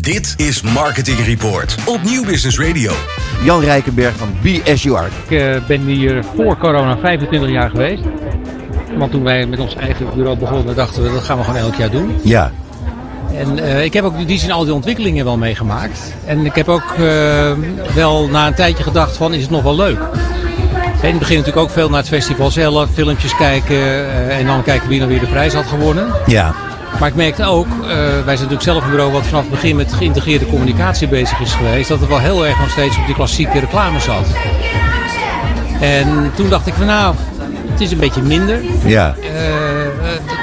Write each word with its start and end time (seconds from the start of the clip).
Dit 0.00 0.34
is 0.36 0.62
Marketing 0.62 1.18
Report 1.18 1.76
op 1.86 2.02
Nieuw 2.02 2.24
Business 2.24 2.58
Radio. 2.58 2.92
Jan 3.44 3.60
Rijkenberg 3.60 4.16
van 4.16 4.28
BSUR. 4.42 5.08
Ik 5.28 5.30
uh, 5.30 5.66
ben 5.66 5.80
hier 5.80 6.24
voor 6.36 6.58
corona 6.58 6.98
25 6.98 7.50
jaar 7.50 7.70
geweest. 7.70 8.02
Want 8.96 9.10
toen 9.10 9.22
wij 9.22 9.46
met 9.46 9.58
ons 9.58 9.74
eigen 9.74 10.06
bureau 10.14 10.38
begonnen, 10.38 10.74
dachten 10.74 11.02
we 11.02 11.12
dat 11.12 11.22
gaan 11.22 11.38
we 11.38 11.44
gewoon 11.44 11.60
elk 11.60 11.74
jaar 11.74 11.90
doen. 11.90 12.16
Ja. 12.22 12.52
En 13.34 13.58
uh, 13.58 13.84
ik 13.84 13.92
heb 13.92 14.04
ook 14.04 14.18
in 14.18 14.26
die 14.26 14.38
zin 14.38 14.50
al 14.50 14.64
die 14.64 14.74
ontwikkelingen 14.74 15.24
wel 15.24 15.36
meegemaakt. 15.36 16.14
En 16.26 16.44
ik 16.44 16.54
heb 16.54 16.68
ook 16.68 16.94
uh, 16.98 17.52
wel 17.94 18.28
na 18.28 18.46
een 18.46 18.54
tijdje 18.54 18.82
gedacht 18.82 19.16
van, 19.16 19.34
is 19.34 19.42
het 19.42 19.50
nog 19.50 19.62
wel 19.62 19.76
leuk? 19.76 19.98
In 21.02 21.08
het 21.08 21.18
begin 21.18 21.36
natuurlijk 21.36 21.66
ook 21.66 21.70
veel 21.70 21.88
naar 21.88 21.98
het 21.98 22.08
festival 22.08 22.50
zelf, 22.50 22.90
filmpjes 22.92 23.36
kijken 23.36 23.76
uh, 23.76 24.38
en 24.38 24.46
dan 24.46 24.62
kijken 24.62 24.88
wie 24.88 24.98
dan 24.98 25.08
weer 25.08 25.20
de 25.20 25.26
prijs 25.26 25.54
had 25.54 25.66
gewonnen. 25.66 26.12
Ja. 26.26 26.54
Maar 26.98 27.08
ik 27.08 27.14
merkte 27.14 27.44
ook, 27.44 27.66
uh, 27.66 27.86
wij 27.86 28.22
zijn 28.24 28.24
natuurlijk 28.24 28.62
zelf 28.62 28.84
een 28.84 28.90
bureau 28.90 29.12
wat 29.12 29.26
vanaf 29.26 29.42
het 29.42 29.50
begin 29.50 29.76
met 29.76 29.92
geïntegreerde 29.92 30.46
communicatie 30.46 31.08
bezig 31.08 31.40
is 31.40 31.52
geweest, 31.52 31.88
dat 31.88 32.00
het 32.00 32.08
wel 32.08 32.18
heel 32.18 32.46
erg 32.46 32.58
nog 32.58 32.70
steeds 32.70 32.98
op 32.98 33.06
die 33.06 33.14
klassieke 33.14 33.58
reclame 33.58 34.00
zat. 34.00 34.26
En 35.80 36.30
toen 36.34 36.48
dacht 36.48 36.66
ik 36.66 36.74
van 36.74 36.86
nou, 36.86 37.14
het 37.70 37.80
is 37.80 37.92
een 37.92 37.98
beetje 37.98 38.22
minder. 38.22 38.60
Ja. 38.84 39.14
Uh, 39.20 39.26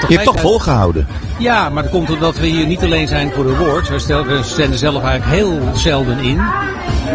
Je 0.07 0.13
hebt 0.13 0.23
toch 0.23 0.39
volgehouden. 0.39 1.07
Ja, 1.37 1.69
maar 1.69 1.83
dat 1.83 1.91
komt 1.91 2.11
omdat 2.11 2.37
we 2.37 2.45
hier 2.45 2.65
niet 2.65 2.83
alleen 2.83 3.07
zijn 3.07 3.31
voor 3.35 3.43
de 3.43 3.55
awards. 3.55 3.89
We, 3.89 3.99
stel, 3.99 4.25
we 4.25 4.43
zelf 4.71 5.03
eigenlijk 5.03 5.25
heel 5.25 5.59
zelden 5.73 6.19
in. 6.19 6.41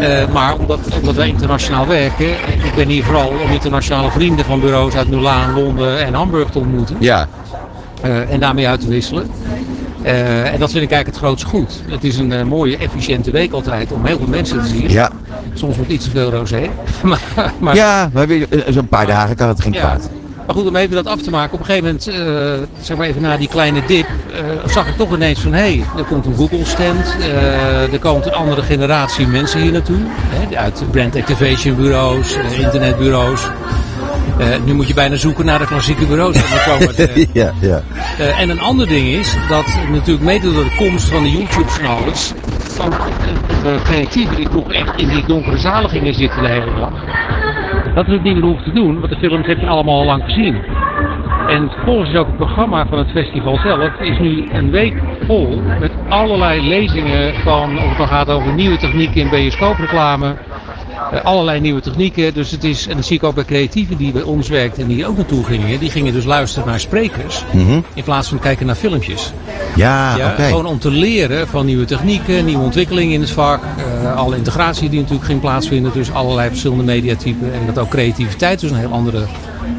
Uh, 0.01 0.27
maar 0.33 0.55
omdat, 0.55 0.79
omdat 0.99 1.15
wij 1.15 1.27
internationaal 1.27 1.87
werken, 1.87 2.29
ik 2.63 2.75
ben 2.75 2.87
hier 2.87 3.03
vooral 3.03 3.27
om 3.27 3.51
internationale 3.51 4.11
vrienden 4.11 4.45
van 4.45 4.59
bureaus 4.59 4.95
uit 4.95 5.09
Milaan, 5.09 5.53
Londen 5.53 6.05
en 6.05 6.13
Hamburg 6.13 6.49
te 6.49 6.59
ontmoeten. 6.59 6.95
Ja. 6.99 7.27
Uh, 8.05 8.31
en 8.31 8.39
daarmee 8.39 8.67
uit 8.67 8.81
te 8.81 8.87
wisselen. 8.87 9.27
Uh, 10.05 10.53
en 10.53 10.59
dat 10.59 10.71
vind 10.71 10.83
ik 10.83 10.91
eigenlijk 10.91 11.05
het 11.05 11.17
grootste 11.17 11.47
goed. 11.47 11.81
Het 11.85 12.03
is 12.03 12.17
een 12.17 12.31
uh, 12.31 12.43
mooie, 12.43 12.77
efficiënte 12.77 13.31
week 13.31 13.51
altijd 13.51 13.91
om 13.91 14.05
heel 14.05 14.17
veel 14.17 14.27
mensen 14.27 14.61
te 14.61 14.67
zien. 14.67 14.89
Ja. 14.89 15.11
Soms 15.53 15.75
wordt 15.75 15.91
iets 15.91 16.05
te 16.05 16.11
veel 16.11 16.31
rosé. 16.31 16.69
maar, 17.03 17.53
maar, 17.59 17.75
ja, 17.75 18.09
maar 18.13 18.27
zo'n 18.67 18.87
paar 18.87 19.05
dagen 19.05 19.35
kan 19.35 19.47
het 19.47 19.61
geen 19.61 19.71
kwaad. 19.71 20.09
Ja. 20.11 20.21
Maar 20.45 20.55
goed, 20.55 20.67
om 20.67 20.75
even 20.75 20.95
dat 20.95 21.07
af 21.07 21.21
te 21.21 21.29
maken. 21.29 21.53
Op 21.53 21.59
een 21.59 21.65
gegeven 21.65 21.85
moment, 21.85 22.07
uh, 22.07 22.67
zeg 22.81 22.97
maar 22.97 23.07
even 23.07 23.21
na 23.21 23.37
die 23.37 23.47
kleine 23.47 23.81
dip, 23.87 24.07
zag 24.65 24.87
ik 24.87 24.95
toch 24.95 25.13
ineens 25.13 25.39
van... 25.39 25.53
hé, 25.53 25.59
hey, 25.59 25.83
er 25.97 26.03
komt 26.03 26.25
een 26.25 26.35
Google-stand. 26.35 27.15
Er 27.91 27.99
komt 27.99 28.25
een 28.25 28.33
andere 28.33 28.61
generatie 28.61 29.27
mensen 29.27 29.61
hier 29.61 29.71
naartoe. 29.71 29.97
Hè, 30.05 30.57
uit 30.57 30.83
brand 30.91 31.15
activation 31.15 31.75
bureaus, 31.75 32.37
internetbureaus. 32.57 33.41
Nu 34.65 34.73
moet 34.73 34.87
je 34.87 34.93
bijna 34.93 35.15
zoeken 35.15 35.45
naar 35.45 35.59
de 35.63 35.65
klassieke 35.65 36.05
bureaus. 36.05 36.37
Ja, 37.33 37.51
ja. 37.61 37.81
en 38.37 38.49
een 38.49 38.61
ander 38.61 38.87
ding 38.87 39.07
is 39.07 39.37
dat 39.49 39.79
natuurlijk 39.91 40.25
mede 40.25 40.53
door 40.53 40.63
de 40.63 40.75
komst 40.77 41.09
van 41.09 41.23
de 41.23 41.31
YouTube-kanalen... 41.31 42.15
van 42.57 42.89
de 43.63 43.79
creatieven 43.83 44.35
die 44.35 44.49
toch 44.49 44.73
echt 44.73 45.01
in 45.01 45.07
die 45.07 45.25
donkere 45.25 45.57
zalen 45.57 45.89
gingen 45.89 46.13
zitten 46.13 46.41
de 46.41 46.49
hele 46.49 46.73
dag... 46.79 46.91
Dat 47.95 48.07
is 48.07 48.13
het 48.13 48.23
niet 48.23 48.33
meer 48.33 48.43
hoeft 48.43 48.63
te 48.63 48.71
doen, 48.71 48.99
want 48.99 49.11
de 49.11 49.19
films 49.19 49.47
heb 49.47 49.59
je 49.59 49.67
allemaal 49.67 49.99
al 49.99 50.05
lang 50.05 50.23
gezien. 50.23 50.55
En 51.47 51.71
volgens 51.85 52.15
ook 52.15 52.27
het 52.27 52.35
programma 52.35 52.85
van 52.87 52.97
het 52.97 53.11
festival 53.11 53.57
zelf 53.57 53.99
is 53.99 54.19
nu 54.19 54.47
een 54.51 54.71
week 54.71 54.93
vol 55.27 55.61
met 55.79 55.91
allerlei 56.09 56.67
lezingen 56.67 57.33
van, 57.33 57.77
of 57.77 57.89
het 57.89 57.97
dan 57.97 58.07
gaat 58.07 58.29
over 58.29 58.53
nieuwe 58.53 58.77
technieken 58.77 59.21
in 59.21 59.29
bioscoopreclame, 59.29 60.27
uh, 60.27 60.52
allerlei 61.21 61.59
nieuwe 61.59 61.81
technieken. 61.81 62.33
Dus 62.33 62.51
het 62.51 62.63
is, 62.63 62.87
en 62.87 62.95
dat 62.95 63.05
zie 63.05 63.15
ik 63.15 63.23
ook 63.23 63.35
bij 63.35 63.45
creatieven 63.45 63.97
die 63.97 64.11
bij 64.11 64.21
ons 64.21 64.47
werkten 64.47 64.83
en 64.83 64.89
die 64.89 65.07
ook 65.07 65.17
naartoe 65.17 65.43
gingen, 65.43 65.79
die 65.79 65.89
gingen 65.89 66.13
dus 66.13 66.25
luisteren 66.25 66.67
naar 66.67 66.79
sprekers 66.79 67.43
mm 67.51 67.65
-hmm. 67.65 67.83
in 67.93 68.03
plaats 68.03 68.29
van 68.29 68.39
kijken 68.39 68.65
naar 68.65 68.75
filmpjes. 68.75 69.31
Ja, 69.75 70.17
ja 70.17 70.31
okay. 70.31 70.47
Gewoon 70.47 70.65
om 70.65 70.79
te 70.79 70.91
leren 70.91 71.47
van 71.47 71.65
nieuwe 71.65 71.85
technieken, 71.85 72.45
nieuwe 72.45 72.63
ontwikkelingen 72.63 73.13
in 73.13 73.21
het 73.21 73.31
vak, 73.31 73.63
uh, 74.03 74.15
alle 74.15 74.37
integratie 74.37 74.89
die 74.89 74.99
natuurlijk 74.99 75.25
ging 75.25 75.39
plaatsvinden 75.39 75.91
tussen 75.91 76.15
allerlei 76.15 76.49
verschillende 76.49 76.83
mediatypen 76.83 77.53
en 77.53 77.65
dat 77.65 77.77
ook 77.77 77.89
creativiteit 77.89 78.59
dus 78.59 78.71
een 78.71 78.77
heel 78.77 78.91
andere 78.91 79.25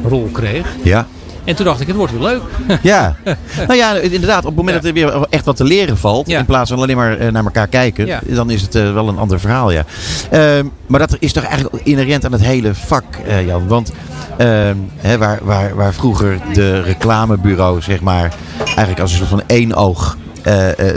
rol 0.03 0.29
kreeg. 0.31 0.67
Ja. 0.83 1.07
En 1.45 1.55
toen 1.55 1.65
dacht 1.65 1.81
ik, 1.81 1.87
het 1.87 1.95
wordt 1.95 2.11
weer 2.11 2.21
leuk. 2.21 2.41
Ja, 2.81 3.15
nou 3.67 3.73
ja, 3.73 3.93
inderdaad. 3.95 4.39
Op 4.39 4.45
het 4.45 4.55
moment 4.55 4.75
ja. 4.75 4.81
dat 4.81 4.85
er 4.85 4.93
weer 4.93 5.27
echt 5.29 5.45
wat 5.45 5.55
te 5.55 5.63
leren 5.63 5.97
valt, 5.97 6.27
ja. 6.27 6.39
in 6.39 6.45
plaats 6.45 6.69
van 6.69 6.79
alleen 6.79 6.95
maar 6.95 7.31
naar 7.31 7.43
elkaar 7.43 7.67
kijken, 7.67 8.05
ja. 8.05 8.21
dan 8.25 8.49
is 8.49 8.61
het 8.61 8.75
uh, 8.75 8.93
wel 8.93 9.07
een 9.07 9.17
ander 9.17 9.39
verhaal, 9.39 9.71
ja. 9.71 9.85
Uh, 10.33 10.65
maar 10.87 10.99
dat 10.99 11.15
is 11.19 11.33
toch 11.33 11.43
eigenlijk 11.43 11.85
inherent 11.85 12.25
aan 12.25 12.31
het 12.31 12.43
hele 12.43 12.75
vak, 12.75 13.03
uh, 13.27 13.45
Jan. 13.45 13.67
Want 13.67 13.91
hè, 14.97 15.17
waar, 15.17 15.39
waar, 15.43 15.75
waar 15.75 15.93
vroeger 15.93 16.39
de 16.53 16.81
reclamebureaus, 16.81 17.85
zeg 17.85 18.01
maar, 18.01 18.33
eigenlijk 18.65 18.99
als 18.99 19.11
een 19.11 19.17
soort 19.17 19.29
van 19.29 19.43
één 19.47 19.73
oog 19.73 20.17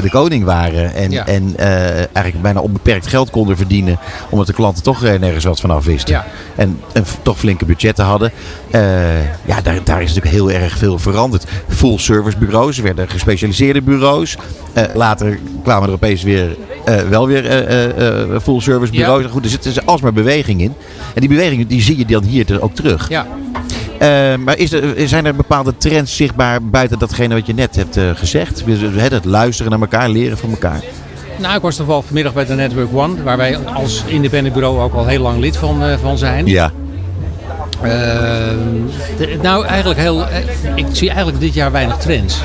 de 0.02 0.08
koning 0.10 0.44
waren. 0.44 0.94
En, 0.94 1.10
Ja. 1.10 1.26
en 1.26 1.54
uh, 1.60 1.66
eigenlijk 1.96 2.42
bijna 2.42 2.60
onbeperkt 2.60 3.06
geld 3.06 3.30
konden 3.30 3.56
verdienen. 3.56 3.98
Omdat 4.30 4.46
de 4.46 4.52
klanten 4.52 4.82
toch 4.82 5.02
nergens 5.02 5.44
wat 5.44 5.60
van 5.60 5.70
af 5.70 5.84
wisten. 5.84 6.14
Ja. 6.14 6.26
En, 6.56 6.80
en 6.92 7.04
toch 7.22 7.38
flinke 7.38 7.64
budgetten 7.64 8.04
hadden. 8.04 8.32
ja, 9.44 9.60
daar, 9.62 9.78
daar 9.84 10.02
is 10.02 10.14
natuurlijk 10.14 10.34
heel 10.34 10.50
erg 10.50 10.78
veel 10.78 10.98
veranderd. 10.98 11.44
Full 11.68 11.98
service 11.98 12.38
bureaus 12.38 12.78
werden 12.78 13.08
gespecialiseerde 13.08 13.82
bureaus. 13.82 14.36
later 14.94 15.38
kwamen 15.62 15.88
er 15.88 15.94
opeens 15.94 16.22
weer 16.22 16.56
wel 17.08 17.26
weer 17.26 17.42
full 18.42 18.60
service 18.60 18.92
bureaus. 18.92 19.22
Ja. 19.22 19.28
Goed, 19.28 19.44
er 19.44 19.50
zit 19.50 19.62
dus 19.62 19.86
alsmaar 19.86 20.12
beweging 20.12 20.60
in. 20.60 20.72
En 21.14 21.20
die 21.20 21.28
beweging 21.28 21.66
die 21.66 21.82
zie 21.82 21.98
je 21.98 22.06
dan 22.06 22.22
hier 22.24 22.62
ook 22.62 22.74
terug. 22.74 23.08
Ja. 23.08 23.26
Uh, 24.02 24.36
maar 24.44 24.58
is 24.58 24.72
er, 24.72 25.08
zijn 25.08 25.26
er 25.26 25.34
bepaalde 25.34 25.76
trends 25.76 26.16
zichtbaar 26.16 26.62
buiten 26.62 26.98
datgene 26.98 27.34
wat 27.34 27.46
je 27.46 27.54
net 27.54 27.76
hebt 27.76 27.96
uh, 27.96 28.10
gezegd? 28.14 28.62
Het 28.94 29.24
luisteren 29.24 29.70
naar 29.70 29.80
elkaar, 29.80 30.08
leren 30.08 30.38
van 30.38 30.50
elkaar. 30.50 30.82
Nou, 31.38 31.56
ik 31.56 31.62
was 31.62 31.76
toevallig 31.76 32.04
vanmiddag 32.04 32.32
bij 32.32 32.44
de 32.44 32.54
Network 32.54 32.88
One, 32.92 33.22
waar 33.22 33.36
wij 33.36 33.58
als 33.58 34.04
independent 34.06 34.54
bureau 34.54 34.80
ook 34.80 34.94
al 34.94 35.06
heel 35.06 35.22
lang 35.22 35.40
lid 35.40 35.56
van, 35.56 35.98
van 36.00 36.18
zijn. 36.18 36.46
Ja. 36.46 36.70
nou, 39.42 39.66
eigenlijk 39.66 40.00
heel. 40.00 40.26
Ik 40.74 40.86
zie 40.92 41.08
eigenlijk 41.08 41.40
dit 41.40 41.54
jaar 41.54 41.72
weinig 41.72 41.96
trends. 41.96 42.40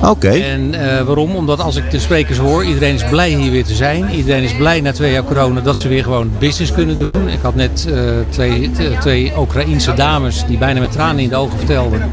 Oké. 0.00 0.10
Okay. 0.10 0.42
En 0.42 0.74
uh, 0.74 1.00
waarom? 1.00 1.34
Omdat 1.36 1.60
als 1.60 1.76
ik 1.76 1.90
de 1.90 1.98
sprekers 1.98 2.38
hoor, 2.38 2.64
iedereen 2.64 2.94
is 2.94 3.04
blij 3.04 3.30
hier 3.30 3.50
weer 3.50 3.64
te 3.64 3.74
zijn. 3.74 4.10
Iedereen 4.10 4.42
is 4.42 4.56
blij 4.56 4.80
na 4.80 4.92
twee 4.92 5.12
jaar 5.12 5.24
corona 5.24 5.60
dat 5.60 5.82
ze 5.82 5.88
weer 5.88 6.02
gewoon 6.02 6.30
business 6.38 6.72
kunnen 6.72 6.98
doen. 6.98 7.28
Ik 7.28 7.38
had 7.42 7.54
net 7.54 7.86
uh, 7.88 8.00
twee, 8.28 8.70
twee 9.00 9.32
Oekraïense 9.38 9.94
dames 9.94 10.44
die 10.46 10.58
bijna 10.58 10.80
met 10.80 10.92
tranen 10.92 11.22
in 11.22 11.28
de 11.28 11.36
ogen 11.36 11.58
vertelden 11.58 12.10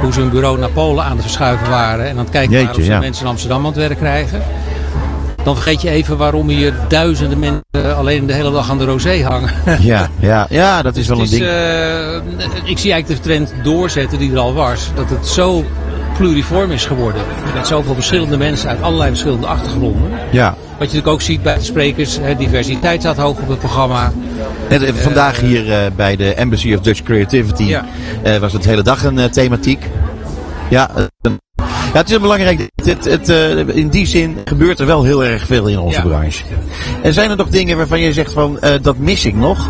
hoe 0.00 0.12
ze 0.12 0.20
hun 0.20 0.30
bureau 0.30 0.58
naar 0.58 0.70
Polen 0.70 1.04
aan 1.04 1.12
het 1.12 1.22
verschuiven 1.22 1.70
waren. 1.70 2.04
En 2.04 2.10
aan 2.10 2.18
het 2.18 2.30
kijken 2.30 2.52
waren 2.52 2.76
of 2.76 2.82
ze 2.82 2.90
ja. 2.90 2.98
mensen 2.98 3.24
in 3.24 3.30
Amsterdam 3.30 3.58
aan 3.58 3.72
het 3.72 3.76
werk 3.76 3.98
krijgen. 3.98 4.42
Dan 5.44 5.54
vergeet 5.54 5.82
je 5.82 5.90
even 5.90 6.16
waarom 6.16 6.48
hier 6.48 6.74
duizenden 6.88 7.38
mensen 7.38 7.96
alleen 7.96 8.26
de 8.26 8.32
hele 8.32 8.52
dag 8.52 8.70
aan 8.70 8.78
de 8.78 8.84
rosé 8.84 9.22
hangen. 9.22 9.50
Ja, 9.80 10.10
ja, 10.18 10.46
ja 10.50 10.82
dat 10.82 10.96
is 10.96 11.08
wel 11.08 11.18
een 11.18 11.24
is, 11.24 11.30
ding. 11.30 11.42
Uh, 11.42 12.14
ik 12.64 12.78
zie 12.78 12.92
eigenlijk 12.92 13.06
de 13.06 13.28
trend 13.28 13.52
doorzetten 13.62 14.18
die 14.18 14.32
er 14.32 14.38
al 14.38 14.54
was. 14.54 14.90
Dat 14.94 15.10
het 15.10 15.26
zo 15.26 15.64
pluriform 16.20 16.70
is 16.70 16.84
geworden. 16.84 17.22
Met 17.54 17.66
zoveel 17.66 17.94
verschillende 17.94 18.36
mensen 18.36 18.68
uit 18.68 18.82
allerlei 18.82 19.08
verschillende 19.08 19.46
achtergronden. 19.46 20.10
Ja. 20.30 20.48
Wat 20.48 20.58
je 20.68 20.78
natuurlijk 20.78 21.06
ook 21.06 21.20
ziet 21.20 21.42
bij 21.42 21.54
de 21.54 21.62
sprekers, 21.62 22.18
hè, 22.20 22.36
diversiteit 22.36 23.00
staat 23.00 23.16
hoog 23.16 23.40
op 23.40 23.48
het 23.48 23.58
programma. 23.58 24.12
Net, 24.68 24.82
uh, 24.82 24.94
vandaag 24.94 25.40
hier 25.40 25.66
uh, 25.66 25.76
bij 25.96 26.16
de 26.16 26.34
Embassy 26.34 26.74
of 26.74 26.80
Dutch 26.80 27.02
Creativity 27.02 27.62
ja. 27.62 27.84
uh, 28.24 28.36
was 28.36 28.52
het 28.52 28.64
hele 28.64 28.82
dag 28.82 29.04
een 29.04 29.30
thematiek. 29.30 29.84
Ja, 30.68 30.90
ja, 31.92 31.98
het 31.98 32.10
is 32.10 32.20
belangrijk. 32.20 32.68
Het, 32.74 33.04
het, 33.04 33.04
het, 33.04 33.28
in 33.68 33.88
die 33.88 34.06
zin 34.06 34.38
gebeurt 34.44 34.78
er 34.78 34.86
wel 34.86 35.02
heel 35.02 35.24
erg 35.24 35.46
veel 35.46 35.66
in 35.66 35.78
onze 35.78 35.98
Ja. 35.98 36.06
branche. 36.06 36.44
En 37.02 37.12
zijn 37.12 37.30
er 37.30 37.36
nog 37.36 37.48
dingen 37.48 37.76
waarvan 37.76 38.00
je 38.00 38.12
zegt 38.12 38.32
van 38.32 38.58
dat 38.82 38.98
mis 38.98 39.24
ik 39.24 39.34
nog? 39.34 39.68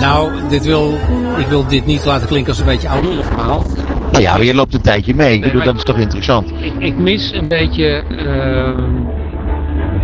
Nou, 0.00 0.30
dit 0.48 0.64
wil, 0.64 0.98
ik 1.38 1.46
wil 1.46 1.66
dit 1.66 1.86
niet 1.86 2.04
laten 2.04 2.26
klinken 2.26 2.50
als 2.50 2.60
een 2.60 2.66
beetje 2.66 2.88
ouderlijk 2.88 3.26
verhaal. 3.26 3.66
Nou 4.12 4.22
ja, 4.22 4.32
maar 4.32 4.44
je 4.44 4.54
loopt 4.54 4.74
een 4.74 4.82
tijdje 4.82 5.14
mee. 5.14 5.34
Ik 5.34 5.42
bedoel, 5.42 5.64
dat 5.64 5.76
is 5.76 5.82
toch 5.82 5.98
interessant? 5.98 6.52
Ik, 6.60 6.72
ik 6.78 6.96
mis 6.98 7.32
een 7.32 7.48
beetje 7.48 8.02
uh, 8.10 8.84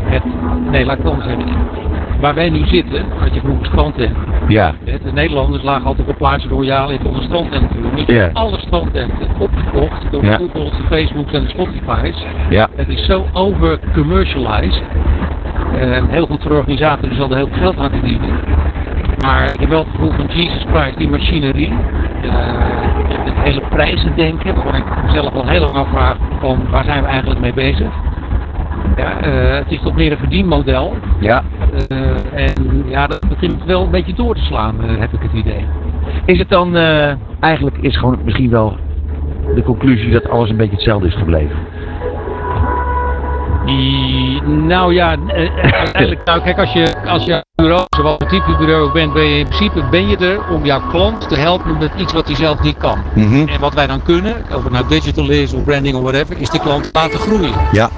het. 0.05 0.23
Nee, 0.71 0.85
laat 0.85 0.99
ik 0.99 1.03
het 1.05 1.12
anders 1.12 1.29
zeggen. 1.29 1.56
Waar 2.21 2.35
wij 2.35 2.51
nu 2.51 2.67
zitten, 2.67 3.05
had 3.19 3.35
je 3.35 3.41
vroeger 3.41 3.67
strandtenten. 3.67 4.23
Ja. 4.49 4.75
De 4.85 5.12
Nederlanders 5.12 5.62
lagen 5.62 5.87
altijd 5.87 6.09
op 6.09 6.17
plaatsen 6.17 6.51
royaal 6.51 6.91
in 6.91 7.06
onze 7.06 7.23
strandtenten. 7.23 7.79
Ja. 8.06 8.31
alle 8.33 8.59
strandtenten 8.59 9.29
opgekocht 9.39 10.03
door 10.11 10.25
Ja. 10.25 10.37
de 10.39 10.73
Facebooks 10.89 11.33
en 11.33 11.43
de 11.43 11.49
Spotify's. 11.49 12.25
Ja. 12.50 12.69
Het 12.75 12.89
is 12.89 13.05
zo 13.05 13.27
over-commercialized. 13.33 14.83
Uh, 15.75 16.03
heel 16.09 16.27
goed 16.27 16.43
voor 16.43 16.53
organisator, 16.53 17.09
die 17.09 17.19
zal 17.19 17.31
er 17.31 17.37
heel 17.37 17.49
veel 17.49 17.59
geld 17.59 17.77
aan 17.77 17.91
verdienen. 17.91 18.31
Maar 19.20 19.44
ik 19.55 19.61
heb 19.61 19.69
wel 19.69 19.78
het 19.78 19.88
gevoel 19.90 20.11
van 20.11 20.26
Jesus 20.26 20.64
Christ, 20.72 20.99
die 20.99 21.08
machinerie. 21.08 21.72
Uh, 22.25 22.31
het 23.25 23.34
hele 23.43 23.62
prijzen 23.69 24.12
denken, 24.16 24.55
waar 24.64 24.76
ik 24.76 24.84
mezelf 25.06 25.34
al 25.34 25.49
heel 25.49 25.61
lang 25.61 25.75
afvraag 25.75 26.16
van 26.40 26.70
waar 26.70 26.84
zijn 26.84 27.02
we 27.02 27.08
eigenlijk 27.08 27.40
mee 27.40 27.52
bezig. 27.52 27.88
Ja, 28.96 29.26
uh, 29.26 29.55
het 29.55 29.70
is 29.70 29.81
toch 29.82 29.94
meer 29.94 30.12
een 30.12 30.19
verdienmodel. 30.19 30.96
Ja. 31.20 31.43
Uh, 31.88 31.99
en 32.34 32.84
ja, 32.87 33.06
dat 33.06 33.28
begint 33.28 33.64
wel 33.64 33.82
een 33.82 33.90
beetje 33.90 34.14
door 34.14 34.34
te 34.34 34.44
slaan, 34.44 34.81
heb 34.81 35.12
ik 35.12 35.22
het 35.22 35.32
idee. 35.32 35.64
Is 36.25 36.38
het 36.38 36.49
dan 36.49 36.76
eigenlijk 37.40 37.76
is 37.81 37.96
gewoon 37.96 38.19
misschien 38.25 38.50
wel 38.50 38.76
de 39.55 39.62
conclusie 39.62 40.12
dat 40.12 40.28
alles 40.28 40.50
een 40.50 40.56
beetje 40.56 40.75
hetzelfde 40.75 41.06
is 41.06 41.14
gebleven? 41.14 41.56
Die, 43.66 44.43
nou 44.43 44.94
ja, 44.94 45.16
eigenlijk, 45.93 46.25
nou, 46.25 46.43
kijk, 46.43 46.58
als 46.58 46.72
je, 46.72 47.06
als 47.06 47.25
je 47.25 47.44
bureau, 47.55 47.84
zoals 47.96 48.16
een 48.19 48.28
type 48.28 48.56
bureau 48.56 48.93
bent, 48.93 49.12
ben 49.12 49.25
je 49.25 49.38
in 49.38 49.44
principe 49.44 49.84
ben 49.90 50.08
je 50.08 50.16
er 50.16 50.49
om 50.50 50.64
jouw 50.64 50.88
klant 50.90 51.28
te 51.28 51.37
helpen 51.37 51.78
met 51.78 51.90
iets 51.96 52.12
wat 52.12 52.26
hij 52.26 52.37
zelf 52.37 52.62
niet 52.62 52.76
kan. 52.76 52.99
Mhm. 53.14 53.49
En 53.49 53.61
wat 53.61 53.75
wij 53.75 53.87
dan 53.87 54.02
kunnen, 54.02 54.44
of 54.55 54.62
het 54.62 54.72
nou 54.72 54.88
digital 54.88 55.31
is 55.31 55.52
of 55.52 55.64
branding 55.64 55.96
of 55.96 56.02
whatever, 56.02 56.40
is 56.40 56.50
de 56.50 56.58
klant 56.58 56.90
laten 56.93 57.19
groeien. 57.19 57.52
Ja. 57.72 57.90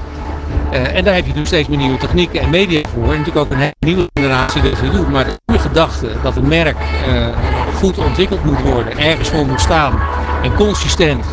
Uh, 0.72 0.96
en 0.96 1.04
daar 1.04 1.14
heb 1.14 1.26
je 1.26 1.32
dus 1.32 1.46
steeds 1.46 1.68
meer 1.68 1.78
nieuwe 1.78 1.98
technieken 1.98 2.40
en 2.40 2.50
media 2.50 2.80
voor. 2.88 3.02
En 3.02 3.08
natuurlijk 3.08 3.36
ook 3.36 3.50
een 3.50 3.58
hele 3.58 3.74
nieuwe 3.78 4.06
generatie 4.14 4.62
dat 4.62 4.92
doet. 4.92 5.10
Maar 5.10 5.26
de 5.44 5.58
gedachte 5.58 6.08
dat 6.22 6.34
het 6.34 6.46
merk 6.46 6.76
uh, 7.08 7.26
goed 7.74 7.98
ontwikkeld 7.98 8.44
moet 8.44 8.60
worden, 8.60 8.98
ergens 8.98 9.28
voor 9.28 9.46
moet 9.46 9.60
staan 9.60 10.00
en 10.42 10.54
consistent 10.54 11.24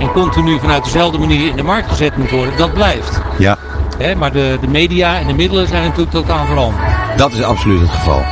en 0.00 0.12
continu 0.12 0.58
vanuit 0.58 0.84
dezelfde 0.84 1.18
manier 1.18 1.48
in 1.48 1.56
de 1.56 1.62
markt 1.62 1.88
gezet 1.88 2.16
moet 2.16 2.30
worden, 2.30 2.56
dat 2.56 2.72
blijft. 2.74 3.20
Ja. 3.38 3.58
Hè, 3.98 4.14
maar 4.14 4.32
de, 4.32 4.58
de 4.60 4.68
media 4.68 5.18
en 5.18 5.26
de 5.26 5.32
middelen 5.32 5.68
zijn 5.68 5.82
natuurlijk 5.82 6.10
totaal 6.10 6.46
veranderd. 6.46 6.82
Dat 7.16 7.32
is 7.32 7.42
absoluut 7.42 7.80
het 7.80 7.90
geval. 7.90 8.22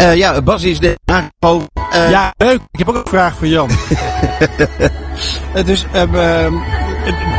Uh, 0.00 0.16
ja, 0.16 0.42
Bas 0.42 0.62
is 0.62 0.78
de 0.78 0.98
aangeschoven. 1.04 1.68
Uh... 1.92 2.10
Ja, 2.10 2.32
leuk. 2.36 2.60
Ik 2.70 2.78
heb 2.78 2.88
ook 2.88 2.94
een 2.94 3.02
vraag 3.04 3.36
voor 3.36 3.46
Jan. 3.46 3.68
dus 5.64 5.86
um, 5.94 6.62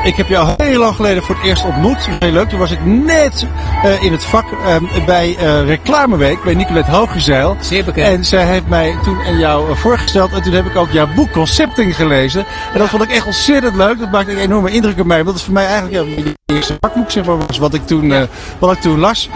ik 0.04 0.16
heb 0.16 0.28
jou 0.28 0.54
heel 0.58 0.80
lang 0.80 0.96
geleden 0.96 1.24
voor 1.24 1.36
het 1.36 1.44
eerst 1.44 1.66
ontmoet. 1.66 2.08
Heel 2.20 2.32
leuk. 2.32 2.50
Toen 2.50 2.60
was 2.60 2.72
ik 2.72 2.86
net 2.86 3.46
uh, 3.86 4.04
in 4.04 4.12
het 4.12 4.24
vak 4.24 4.46
uh, 4.52 5.06
bij 5.06 5.30
uh, 5.30 5.66
Reclameweek 5.66 6.44
bij 6.44 6.54
Nicolette 6.54 6.92
Hooggezeil. 6.92 7.58
Zeer 7.62 7.86
bekend. 7.86 8.08
En 8.08 8.26
zij 8.26 8.46
heeft 8.46 8.68
mij 8.68 8.96
toen 9.04 9.18
aan 9.26 9.38
jou 9.38 9.76
voorgesteld. 9.76 10.32
En 10.32 10.42
toen 10.42 10.54
heb 10.54 10.66
ik 10.66 10.76
ook 10.76 10.92
jouw 10.92 11.08
boek 11.16 11.32
Concepting 11.32 11.96
gelezen. 11.96 12.46
En 12.74 12.80
dat 12.80 12.90
vond 12.90 13.04
ik 13.04 13.10
echt 13.10 13.26
ontzettend 13.26 13.76
leuk. 13.76 14.00
Dat 14.00 14.12
maakte 14.12 14.32
een 14.32 14.38
enorme 14.38 14.72
indruk 14.72 15.00
op 15.00 15.06
mij. 15.06 15.24
Want 15.24 15.28
dat 15.28 15.36
is 15.36 15.44
voor 15.44 15.54
mij 15.54 15.66
eigenlijk 15.66 15.96
ja, 15.96 16.24
het 16.24 16.36
eerste 16.46 16.78
vakboek 16.80 17.12
zeg 17.12 17.26
maar, 17.26 17.38
was 17.38 17.58
wat 17.58 17.74
ik 17.74 17.88
toen, 17.88 18.28
wat 18.60 18.72
ik 18.72 18.82
toen 18.82 19.00
las. 19.00 19.30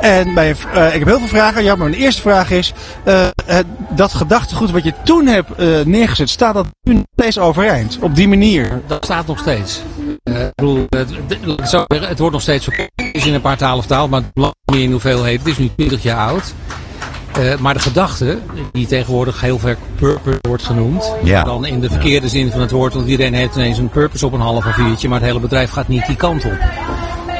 En 0.00 0.32
mijn, 0.32 0.50
ik 0.50 0.98
heb 0.98 1.04
heel 1.04 1.18
veel 1.18 1.26
vragen 1.26 1.56
aan 1.56 1.64
jou. 1.64 1.78
Maar 1.78 1.88
mijn 1.88 2.00
eerste 2.00 2.22
vraag 2.22 2.50
is. 2.50 2.72
dat 3.90 4.14
gedachtegoed 4.14 4.70
wat 4.70 4.84
je 4.84 4.92
toen 5.04 5.26
hebt 5.26 5.86
neergezet. 5.86 6.30
Staat 6.30 6.54
dat 6.54 6.66
nu 6.82 6.94
nog 6.94 7.04
steeds 7.16 7.38
overeind? 7.38 7.98
Op 8.00 8.16
die 8.16 8.28
manier? 8.28 8.82
Dat 8.86 9.04
staat 9.04 9.26
nog 9.26 9.38
steeds. 9.38 9.77
Uh, 10.24 10.36
bedoel, 10.54 10.86
het, 10.88 11.08
het, 11.88 12.18
wordt 12.18 12.32
nog 12.32 12.42
steeds 12.42 12.64
verkocht 12.64 12.90
in 13.26 13.34
een 13.34 13.40
paar 13.40 13.56
talen 13.56 13.82
vertaald, 13.82 14.10
maar 14.10 14.20
het 14.20 14.32
belangrijk 14.34 14.70
meer 14.70 14.82
in 14.82 14.90
hoeveelheid. 14.90 15.38
Het 15.38 15.48
is 15.48 15.58
nu 15.58 15.70
20 15.76 16.02
jaar 16.02 16.28
oud. 16.28 16.54
Uh, 17.38 17.56
maar 17.58 17.74
de 17.74 17.80
gedachte, 17.80 18.38
die 18.72 18.86
tegenwoordig 18.86 19.40
heel 19.40 19.58
vaak 19.58 19.78
purpose 19.94 20.38
wordt 20.48 20.62
genoemd, 20.62 21.14
ja. 21.24 21.44
dan 21.44 21.66
in 21.66 21.80
de 21.80 21.90
verkeerde 21.90 22.28
zin 22.28 22.50
van 22.50 22.60
het 22.60 22.70
woord, 22.70 22.94
want 22.94 23.08
iedereen 23.08 23.34
heeft 23.34 23.56
ineens 23.56 23.78
een 23.78 23.88
purpose 23.88 24.26
op 24.26 24.32
een 24.32 24.40
half 24.40 24.66
of 24.66 24.74
viertje, 24.74 25.08
maar 25.08 25.18
het 25.18 25.28
hele 25.28 25.40
bedrijf 25.40 25.70
gaat 25.70 25.88
niet 25.88 26.06
die 26.06 26.16
kant 26.16 26.44
op. 26.44 26.58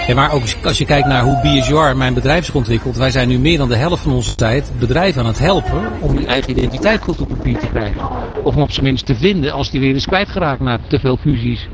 Ja, 0.06 0.14
maar 0.14 0.32
ook 0.32 0.43
als 0.64 0.79
je 0.79 0.85
kijkt 0.85 1.06
naar 1.06 1.23
hoe 1.23 1.40
BSR 1.43 1.96
mijn 1.96 2.14
bedrijf 2.14 2.44
zich 2.44 2.55
ontwikkelt, 2.55 2.96
wij 2.96 3.11
zijn 3.11 3.29
nu 3.29 3.38
meer 3.38 3.58
dan 3.58 3.69
de 3.69 3.76
helft 3.76 4.02
van 4.02 4.12
onze 4.12 4.35
tijd 4.35 4.73
bedrijven 4.79 5.20
aan 5.20 5.26
het 5.26 5.38
helpen 5.38 5.93
om 6.00 6.17
die 6.17 6.26
eigen 6.26 6.50
identiteit 6.50 7.02
goed 7.02 7.20
op 7.20 7.29
papier 7.29 7.58
te 7.58 7.67
krijgen. 7.67 8.08
Of 8.43 8.55
om 8.55 8.62
op 8.62 8.70
zijn 8.70 8.85
minst 8.85 9.06
te 9.06 9.14
vinden 9.14 9.52
als 9.52 9.70
die 9.70 9.81
weer 9.81 9.94
is 9.94 10.06
kwijtgeraakt 10.06 10.61
na 10.61 10.79
te 10.88 10.99
veel 10.99 11.17
fusies 11.17 11.69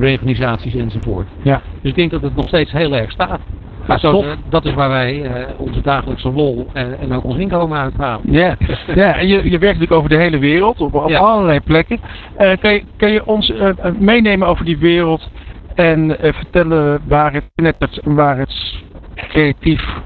reorganisaties 0.00 0.74
enzovoort. 0.74 1.26
Ja. 1.42 1.62
Dus 1.80 1.90
ik 1.90 1.96
denk 1.96 2.10
dat 2.10 2.22
het 2.22 2.36
nog 2.36 2.48
steeds 2.48 2.72
heel 2.72 2.96
erg 2.96 3.10
staat. 3.10 3.40
Maar 3.86 4.00
zo, 4.00 4.24
dat 4.48 4.64
is 4.64 4.74
waar 4.74 4.88
wij 4.88 5.22
uh, 5.22 5.46
onze 5.56 5.80
dagelijkse 5.80 6.32
lol 6.32 6.66
en, 6.72 6.98
en 6.98 7.12
ook 7.12 7.24
ons 7.24 7.36
inkomen 7.36 7.78
uithalen. 7.78 8.32
Ja, 8.32 8.56
ja 8.94 9.16
en 9.16 9.26
je, 9.26 9.34
je 9.34 9.58
werkt 9.58 9.78
natuurlijk 9.78 9.92
over 9.92 10.08
de 10.08 10.16
hele 10.16 10.38
wereld, 10.38 10.80
op, 10.80 10.94
op 10.94 11.08
ja. 11.08 11.18
allerlei 11.18 11.60
plekken. 11.60 12.00
Uh, 12.40 12.52
kan, 12.60 12.72
je, 12.72 12.82
kan 12.96 13.10
je 13.10 13.26
ons 13.26 13.52
meenemen 13.98 14.48
over 14.48 14.64
die 14.64 14.78
wereld 14.78 15.30
en 15.74 16.16
vertellen 16.20 17.00
waar 17.04 17.32
het, 17.32 17.44
net 17.54 18.00
waar 18.04 18.38
het 18.38 18.82
creatief, 19.14 19.96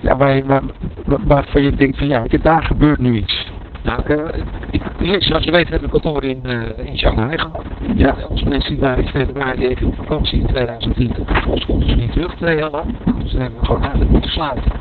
ja, 0.00 0.16
waar, 0.16 0.46
waar, 0.46 0.62
waarvan 1.04 1.62
je 1.62 1.74
denkt 1.74 1.98
van 1.98 2.08
ja, 2.08 2.24
daar 2.42 2.62
gebeurt 2.62 2.98
nu 2.98 3.16
iets. 3.16 3.52
Nou, 3.84 4.02
ik, 4.70 4.82
ik, 4.98 5.22
zoals 5.22 5.44
je 5.44 5.50
weet 5.50 5.68
heb 5.68 5.82
ik 5.82 5.90
kantoor 5.90 6.24
in, 6.24 6.40
uh, 6.42 6.62
in 6.84 6.98
Shanghai 6.98 7.38
gehad. 7.38 7.64
Ja. 7.94 8.16
Onze 8.28 8.44
mensen 8.48 8.70
die 8.70 8.80
daar 8.80 8.98
in 8.98 9.08
februari 9.08 9.66
even 9.66 9.86
op 9.86 9.94
vakantie 9.96 10.40
in 10.40 10.46
2020. 10.46 11.26
Vervolgens 11.26 11.64
konden 11.64 11.88
ze 11.88 11.94
niet 11.94 12.12
terug, 12.12 12.34
twee 12.34 12.56
jaar 12.56 12.70
lang. 12.70 12.96
Dus 13.22 13.32
dan 13.32 13.40
hebben 13.40 13.64
gewoon 13.64 13.80
eigenlijk 13.80 14.10
moeten 14.10 14.30
sluiten. 14.30 14.72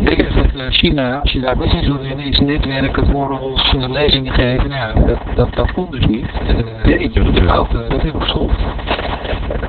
Ik 0.00 0.16
denk 0.16 0.34
dat 0.34 0.54
uh, 0.54 0.70
China, 0.70 1.20
als 1.20 1.32
je 1.32 1.40
daar 1.40 1.56
business 1.56 1.86
doet, 1.86 2.04
ineens 2.04 2.38
netwerken, 2.38 3.12
borrels, 3.12 3.72
uh, 3.74 3.88
lezingen 3.88 4.32
geven. 4.32 4.68
Nou, 4.68 5.06
dat, 5.06 5.18
dat, 5.34 5.54
dat 5.54 5.72
kon 5.72 5.90
dus 5.90 6.06
niet. 6.06 6.26
Uh, 6.48 7.14
dat, 7.14 7.70
dat 7.72 8.02
hebben 8.02 8.12
we 8.12 8.20
gestopt. 8.20 8.54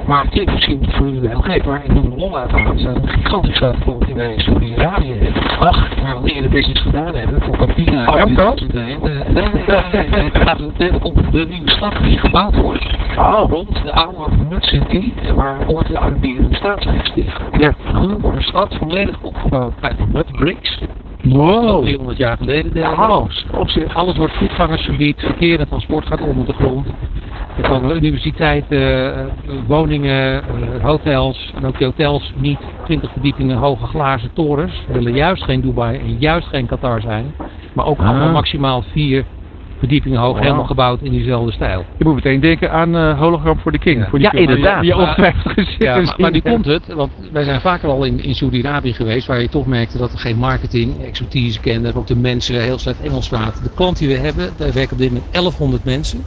Maar 0.05 0.27
klinkt 0.29 0.53
misschien 0.53 0.85
voor 0.87 1.07
u 1.07 1.27
heel 1.27 1.41
gek, 1.41 1.65
maar 1.65 1.83
ik 1.83 1.93
noem 1.93 2.09
de 2.09 2.15
lol. 2.15 2.37
Het 2.37 2.53
een 2.53 3.07
gigantisch 3.07 3.59
bijvoorbeeld 3.59 4.09
in 4.09 4.15
wij 4.15 4.33
Saudi-Arabië 4.37 5.31
Ach, 5.59 6.01
waar 6.01 6.21
we 6.21 6.31
eerder 6.31 6.49
business 6.49 6.81
gedaan 6.81 7.15
hebben 7.15 7.41
voor 7.41 7.57
papier. 7.57 8.09
Oh, 8.09 8.15
ja, 8.17 8.25
dat? 8.25 8.59
Nee, 8.73 8.97
nee, 9.31 9.43
nee. 9.91 10.89
Het 10.89 10.99
komt 10.99 11.31
de 11.31 11.45
nieuwe 11.49 11.69
stad 11.69 11.93
die 12.03 12.17
gebouwd 12.17 12.55
wordt. 12.55 12.85
Oh. 13.17 13.49
Rond 13.49 13.83
de 13.83 13.93
oude 13.93 14.35
Mud 14.49 14.63
City, 14.63 15.13
waar 15.35 15.67
ooit 15.67 15.87
de 15.87 15.99
Arabieren 15.99 16.49
de 16.49 16.55
staat 16.55 16.81
zijn 16.81 16.99
gesticht. 16.99 17.41
Ja. 17.57 17.73
Nu 18.01 18.15
wordt 18.19 18.37
een 18.37 18.43
stad 18.43 18.75
volledig 18.79 19.21
opgebouwd 19.21 19.73
uit 19.81 20.13
Mud 20.13 20.31
Bricks. 20.31 20.79
Wow. 21.23 21.83
400 21.83 22.17
jaar 22.17 22.37
geleden. 22.37 22.95
Wow. 22.95 23.29
Alles 23.93 24.17
wordt 24.17 24.33
voetgangersgebied, 24.33 25.19
verkeer 25.19 25.59
en 25.59 25.67
transport 25.67 26.07
gaat 26.07 26.21
onder 26.21 26.45
de 26.45 26.53
grond. 26.53 26.87
Er 27.57 27.69
komen 27.69 27.95
universiteiten, 27.95 28.79
uh, 28.79 29.53
woningen, 29.67 30.43
uh, 30.43 30.83
hotels 30.83 31.53
en 31.55 31.65
ook 31.65 31.77
die 31.77 31.87
hotels 31.87 32.33
niet 32.35 32.59
20 32.85 33.11
verdiepingen 33.11 33.57
hoge 33.57 33.85
glazen 33.85 34.33
torens. 34.33 34.83
We 34.87 34.93
willen 34.93 35.13
juist 35.13 35.43
geen 35.43 35.61
Dubai 35.61 35.99
en 35.99 36.17
juist 36.19 36.47
geen 36.47 36.65
Qatar 36.65 37.01
zijn. 37.01 37.33
Maar 37.73 37.85
ook 37.85 37.99
ah. 37.99 38.07
allemaal 38.07 38.31
maximaal 38.31 38.81
vier 38.81 39.25
verdiepingen 39.77 40.19
hoog, 40.19 40.33
wow. 40.33 40.41
helemaal 40.41 40.65
gebouwd 40.65 41.01
in 41.01 41.11
diezelfde 41.11 41.51
stijl. 41.51 41.85
Je 41.97 42.03
moet 42.03 42.13
meteen 42.15 42.39
denken 42.39 42.71
aan 42.71 42.95
uh, 42.95 43.19
Hologram 43.19 43.59
voor 43.59 43.71
de 43.71 43.77
King. 43.77 43.99
Ja, 43.99 44.09
voor 44.09 44.19
die 44.19 44.29
ja 44.31 44.39
inderdaad. 44.39 44.81
Die 44.81 44.93
gezien 44.93 45.75
ja, 45.77 46.01
maar, 46.01 46.15
maar 46.17 46.31
nu 46.31 46.39
komt 46.39 46.65
het, 46.65 46.93
want 46.93 47.11
wij 47.31 47.43
zijn 47.43 47.61
vaker 47.61 47.89
al 47.89 48.03
in, 48.03 48.23
in 48.23 48.35
Saudi-Arabië 48.35 48.93
geweest, 48.93 49.27
waar 49.27 49.41
je 49.41 49.49
toch 49.49 49.65
merkte 49.65 49.97
dat 49.97 50.13
er 50.13 50.19
geen 50.19 50.37
marketing, 50.37 51.03
expertise 51.03 51.59
kende, 51.59 51.81
dat 51.81 51.95
ook 51.95 52.07
de 52.07 52.15
mensen 52.15 52.61
heel 52.61 52.77
slecht 52.77 53.01
Engels 53.01 53.29
praten. 53.29 53.63
De 53.63 53.73
klant 53.75 53.97
die 53.97 54.07
we 54.07 54.17
hebben, 54.17 54.49
daar 54.57 54.73
werken 54.73 54.93
op 54.93 54.97
dit 54.97 55.07
moment 55.07 55.31
1100 55.31 55.83
mensen. 55.83 56.23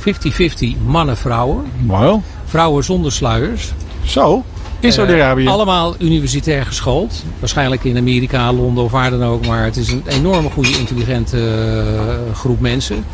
50-50 0.00 0.76
mannen, 0.86 1.16
vrouwen. 1.16 1.64
Wow. 1.86 2.22
Vrouwen 2.44 2.84
zonder 2.84 3.12
sluiers. 3.12 3.72
Zo, 4.04 4.44
in 4.80 4.92
Saudi-Arabië. 4.92 5.44
Uh, 5.44 5.50
allemaal 5.50 5.94
universitair 5.98 6.66
geschoold. 6.66 7.24
Waarschijnlijk 7.38 7.84
in 7.84 7.96
Amerika, 7.96 8.52
Londen 8.52 8.84
of 8.84 8.90
waar 8.90 9.10
dan 9.10 9.24
ook. 9.24 9.46
Maar 9.46 9.64
het 9.64 9.76
is 9.76 9.90
een 9.90 10.02
enorme 10.06 10.50
goede, 10.50 10.78
intelligente 10.78 11.36
uh, 11.36 12.34
groep 12.34 12.60
mensen. 12.60 13.04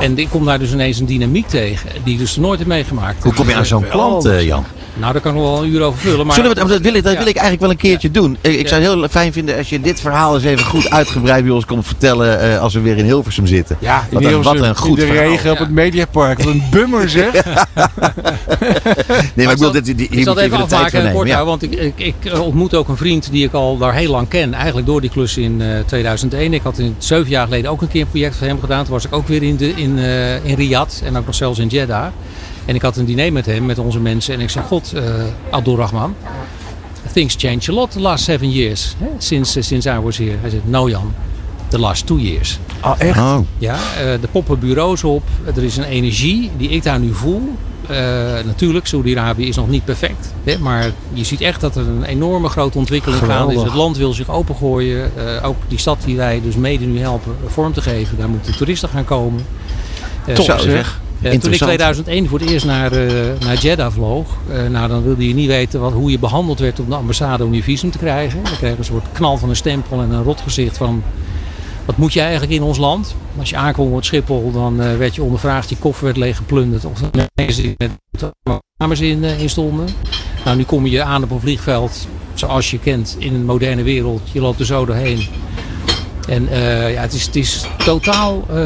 En 0.00 0.18
ik 0.18 0.28
kom 0.28 0.44
daar 0.44 0.58
dus 0.58 0.72
ineens 0.72 0.98
een 0.98 1.06
dynamiek 1.06 1.48
tegen. 1.48 1.90
Die 2.04 2.12
ik 2.12 2.18
dus 2.18 2.36
nooit 2.36 2.58
heb 2.58 2.68
meegemaakt. 2.68 3.22
Hoe 3.22 3.34
kom 3.34 3.48
je 3.48 3.54
aan 3.54 3.66
zo'n 3.66 3.88
klant, 3.88 4.26
uh, 4.26 4.42
Jan? 4.42 4.64
Nou, 4.98 5.12
daar 5.12 5.22
kan 5.22 5.34
ik 5.34 5.38
nog 5.40 5.50
wel 5.50 5.62
een 5.62 5.70
uur 5.70 5.82
over 5.82 6.00
vullen. 6.00 6.26
Maar... 6.26 6.34
Zullen 6.34 6.50
we, 6.50 6.56
dat 6.56 6.80
wil, 6.80 6.94
ik, 6.94 7.02
dat 7.02 7.12
ja. 7.12 7.18
wil 7.18 7.26
ik 7.26 7.36
eigenlijk 7.36 7.60
wel 7.60 7.70
een 7.70 7.76
keertje 7.76 8.08
ja. 8.12 8.20
doen. 8.20 8.36
Ik, 8.40 8.52
ik 8.52 8.68
zou 8.68 8.82
het 8.82 8.90
heel 8.92 9.08
fijn 9.08 9.32
vinden 9.32 9.56
als 9.56 9.68
je 9.68 9.80
dit 9.80 10.00
verhaal 10.00 10.34
eens 10.34 10.44
even 10.44 10.64
goed 10.64 10.90
uitgebreid 10.90 11.44
bij 11.44 11.52
ons 11.52 11.64
komt 11.64 11.86
vertellen. 11.86 12.50
Uh, 12.50 12.60
als 12.60 12.74
we 12.74 12.80
weer 12.80 12.96
in 12.96 13.04
Hilversum 13.04 13.46
zitten. 13.46 13.76
Ja, 13.80 14.06
wat, 14.10 14.24
een, 14.24 14.42
wat 14.42 14.60
een 14.60 14.76
goed 14.76 14.98
de 14.98 15.06
verhaal. 15.06 15.28
regen 15.28 15.50
op 15.50 15.58
het 15.58 15.70
Mediapark. 15.70 16.38
Wat 16.38 16.46
een 16.46 16.62
bummer 16.70 17.08
zeg. 17.08 17.32
nee, 19.34 19.46
maar 19.46 19.54
ik 19.54 19.58
wil 19.58 19.72
dit, 19.72 19.84
die, 19.84 20.08
ik 20.10 20.24
zal 20.24 20.34
het 20.34 20.44
even 20.44 20.62
afmaken 20.62 21.15
kort 21.16 21.28
ja. 21.28 21.44
want 21.44 21.62
ik, 21.62 21.74
ik, 21.74 21.98
ik, 21.98 22.38
ontmoet 22.38 22.74
ook 22.74 22.88
een 22.88 22.96
vriend 22.96 23.30
die 23.30 23.44
ik 23.44 23.52
al 23.52 23.78
daar 23.78 23.94
heel 23.94 24.10
lang 24.10 24.28
ken. 24.28 24.54
Eigenlijk 24.54 24.86
door 24.86 25.00
die 25.00 25.10
klus 25.10 25.36
in 25.36 25.60
uh, 25.60 25.78
2001. 25.86 26.52
Ik 26.52 26.62
had 26.62 26.78
in 26.78 26.94
zeven 26.98 27.28
jaar 27.28 27.44
geleden 27.44 27.70
ook 27.70 27.82
een 27.82 27.88
keer 27.88 28.00
een 28.00 28.08
project 28.08 28.36
voor 28.36 28.46
hem 28.46 28.60
gedaan. 28.60 28.84
Toen 28.84 28.92
was 28.92 29.04
ik 29.04 29.14
ook 29.14 29.28
weer 29.28 29.42
in, 29.42 29.56
de, 29.56 29.68
in, 29.70 29.98
uh, 29.98 30.44
in 30.44 30.54
Riyadh 30.54 31.02
en 31.04 31.16
ook 31.16 31.26
nog 31.26 31.34
zelfs 31.34 31.58
in 31.58 31.68
Jeddah. 31.68 32.06
En 32.64 32.74
ik 32.74 32.82
had 32.82 32.96
een 32.96 33.04
diner 33.04 33.32
met 33.32 33.46
hem, 33.46 33.66
met 33.66 33.78
onze 33.78 34.00
mensen. 34.00 34.34
En 34.34 34.40
ik 34.40 34.50
zei, 34.50 34.64
god, 34.64 34.92
uh, 34.94 35.02
Abdul 35.50 35.76
Rahman, 35.76 36.14
things 37.12 37.34
change 37.38 37.60
a 37.68 37.72
lot 37.72 37.90
the 37.90 38.00
last 38.00 38.24
seven 38.24 38.50
years. 38.50 38.94
Hè, 38.98 39.06
since, 39.18 39.58
uh, 39.58 39.64
since 39.64 39.90
I 39.90 40.00
was 40.00 40.18
here. 40.18 40.36
Hij 40.40 40.50
zei, 40.50 40.62
no 40.64 40.88
Jan, 40.88 41.14
the 41.68 41.78
last 41.78 42.06
two 42.06 42.18
years. 42.18 42.58
Oh, 42.84 42.94
echt? 42.98 43.18
Oh. 43.18 43.38
Ja, 43.58 43.78
uh, 43.98 44.12
er 44.12 44.28
poppen 44.30 44.58
bureaus 44.58 45.04
op. 45.04 45.22
Er 45.56 45.64
is 45.64 45.76
een 45.76 45.84
energie 45.84 46.50
die 46.56 46.68
ik 46.68 46.82
daar 46.82 47.00
nu 47.00 47.14
voel. 47.14 47.56
Uh, 47.90 47.96
natuurlijk, 48.44 48.86
Saudi-Arabië 48.86 49.48
is 49.48 49.56
nog 49.56 49.68
niet 49.68 49.84
perfect. 49.84 50.32
Hè, 50.44 50.58
maar 50.58 50.90
je 51.12 51.24
ziet 51.24 51.40
echt 51.40 51.60
dat 51.60 51.76
er 51.76 51.88
een 51.88 52.04
enorme 52.04 52.48
grote 52.48 52.78
ontwikkeling 52.78 53.22
gaande 53.22 53.54
is. 53.54 53.62
Het 53.62 53.74
land 53.74 53.96
wil 53.96 54.12
zich 54.12 54.30
opengooien. 54.30 55.12
Uh, 55.16 55.48
ook 55.48 55.56
die 55.68 55.78
stad 55.78 55.98
die 56.04 56.16
wij 56.16 56.40
dus 56.44 56.54
mede 56.54 56.84
nu 56.84 56.98
helpen 56.98 57.36
vorm 57.46 57.72
te 57.72 57.80
geven. 57.80 58.18
Daar 58.18 58.28
moeten 58.28 58.56
toeristen 58.56 58.88
gaan 58.88 59.04
komen. 59.04 59.46
Top 60.34 60.44
zeg. 60.44 60.60
zeg. 60.60 61.00
Uh, 61.22 61.30
toen 61.32 61.52
ik 61.52 61.58
2001 61.58 62.28
voor 62.28 62.38
het 62.38 62.50
eerst 62.50 62.66
naar, 62.66 62.92
uh, 62.92 63.12
naar 63.40 63.56
Jeddah 63.56 63.92
vloog, 63.92 64.26
uh, 64.50 64.66
nou, 64.66 64.88
dan 64.88 65.02
wilde 65.02 65.28
je 65.28 65.34
niet 65.34 65.48
weten 65.48 65.80
wat, 65.80 65.92
hoe 65.92 66.10
je 66.10 66.18
behandeld 66.18 66.58
werd 66.58 66.80
op 66.80 66.88
de 66.88 66.94
ambassade 66.94 67.44
om 67.44 67.54
je 67.54 67.62
visum 67.62 67.90
te 67.90 67.98
krijgen. 67.98 68.42
Dan 68.42 68.56
kreeg 68.56 68.72
je 68.72 68.78
een 68.78 68.84
soort 68.84 69.06
knal 69.12 69.38
van 69.38 69.48
een 69.48 69.56
stempel 69.56 70.00
en 70.00 70.10
een 70.10 70.22
rotgezicht 70.22 70.76
van 70.76 71.02
wat 71.86 71.96
moet 71.96 72.12
je 72.12 72.20
eigenlijk 72.20 72.52
in 72.52 72.62
ons 72.62 72.78
land? 72.78 73.14
Als 73.38 73.50
je 73.50 73.56
aankwam 73.56 73.92
op 73.92 74.04
Schiphol, 74.04 74.52
dan 74.52 74.76
werd 74.76 75.14
je 75.14 75.22
ondervraagd, 75.22 75.68
je 75.68 75.76
koffer 75.76 76.04
werd 76.04 76.16
leeg 76.16 76.36
geplunderd 76.36 76.84
of 76.84 77.00
er 77.00 77.28
mensen 77.34 77.74
met 77.78 77.90
kamers 78.76 79.00
in, 79.00 79.24
in 79.24 79.50
stonden. 79.50 79.86
Nou, 80.44 80.56
nu 80.56 80.64
kom 80.64 80.86
je 80.86 81.02
aan 81.02 81.22
op 81.22 81.30
een 81.30 81.40
vliegveld 81.40 82.06
zoals 82.34 82.70
je 82.70 82.78
kent 82.78 83.16
in 83.18 83.34
een 83.34 83.44
moderne 83.44 83.82
wereld. 83.82 84.20
Je 84.32 84.40
loopt 84.40 84.60
er 84.60 84.66
zo 84.66 84.84
doorheen. 84.84 85.28
En 86.26 86.48
uh, 86.50 86.92
ja, 86.92 87.00
het 87.00 87.12
is, 87.12 87.26
het 87.26 87.36
is 87.36 87.66
totaal 87.84 88.44
uh, 88.50 88.56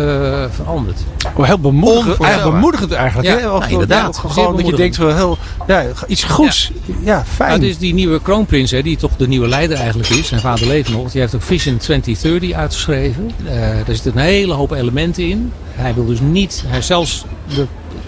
veranderd. 0.51 1.01
Oh, 1.35 1.45
heel 1.45 1.59
bemoedigend, 1.59 2.21
eigenlijk 2.21 2.55
bemoedigend 2.55 2.93
eigenlijk. 2.93 3.29
Ja, 3.29 3.37
hè? 3.37 3.43
Nou, 3.43 3.69
inderdaad. 3.69 4.21
Ja, 4.23 4.29
gewoon 4.29 4.57
dat 4.57 4.67
je 4.67 4.77
denkt, 4.77 4.97
wel 4.97 5.15
heel, 5.15 5.39
ja, 5.67 5.87
iets 6.07 6.25
goeds. 6.25 6.73
Ja, 6.85 6.95
ja 7.01 7.25
fijn. 7.25 7.51
Nou, 7.51 7.71
is 7.71 7.79
die 7.79 7.95
nieuwe 7.95 8.23
kroonprins, 8.23 8.71
hè, 8.71 8.83
die 8.83 8.97
toch 8.97 9.17
de 9.17 9.29
nieuwe 9.29 9.49
leider 9.49 9.77
eigenlijk 9.77 10.09
is. 10.09 10.29
Zijn 10.29 10.41
vader 10.41 10.67
leeft 10.67 10.91
nog. 10.91 11.11
Die 11.11 11.21
heeft 11.21 11.35
ook 11.35 11.43
Vision 11.43 11.77
2030 11.77 12.53
uitgeschreven. 12.53 13.31
Uh, 13.45 13.51
daar 13.51 13.85
zitten 13.87 14.13
een 14.13 14.19
hele 14.19 14.53
hoop 14.53 14.71
elementen 14.71 15.29
in. 15.29 15.53
Hij 15.75 15.95
wil 15.95 16.07
dus 16.07 16.21
niet, 16.21 16.65
hij 16.67 16.83
zelfs 16.83 17.25
de 17.55 17.67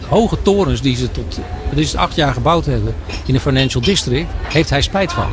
hoge 0.09 0.43
torens 0.43 0.81
die 0.81 0.97
ze 0.97 1.11
tot 1.11 1.39
het 1.69 1.79
is 1.79 1.97
acht 1.97 2.17
jaar 2.17 2.33
gebouwd 2.33 2.67
hebben 2.67 2.95
in 3.27 3.35
de 3.35 3.41
Financial 3.41 3.83
District, 3.83 4.31
heeft 4.43 4.71
hij 4.71 4.83
spijt 4.83 5.13
van. 5.13 5.29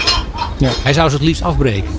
Ja. 0.57 0.69
Hij 0.83 0.93
zou 0.93 1.09
ze 1.09 1.15
het 1.15 1.25
liefst 1.25 1.41
afbreken. 1.41 1.91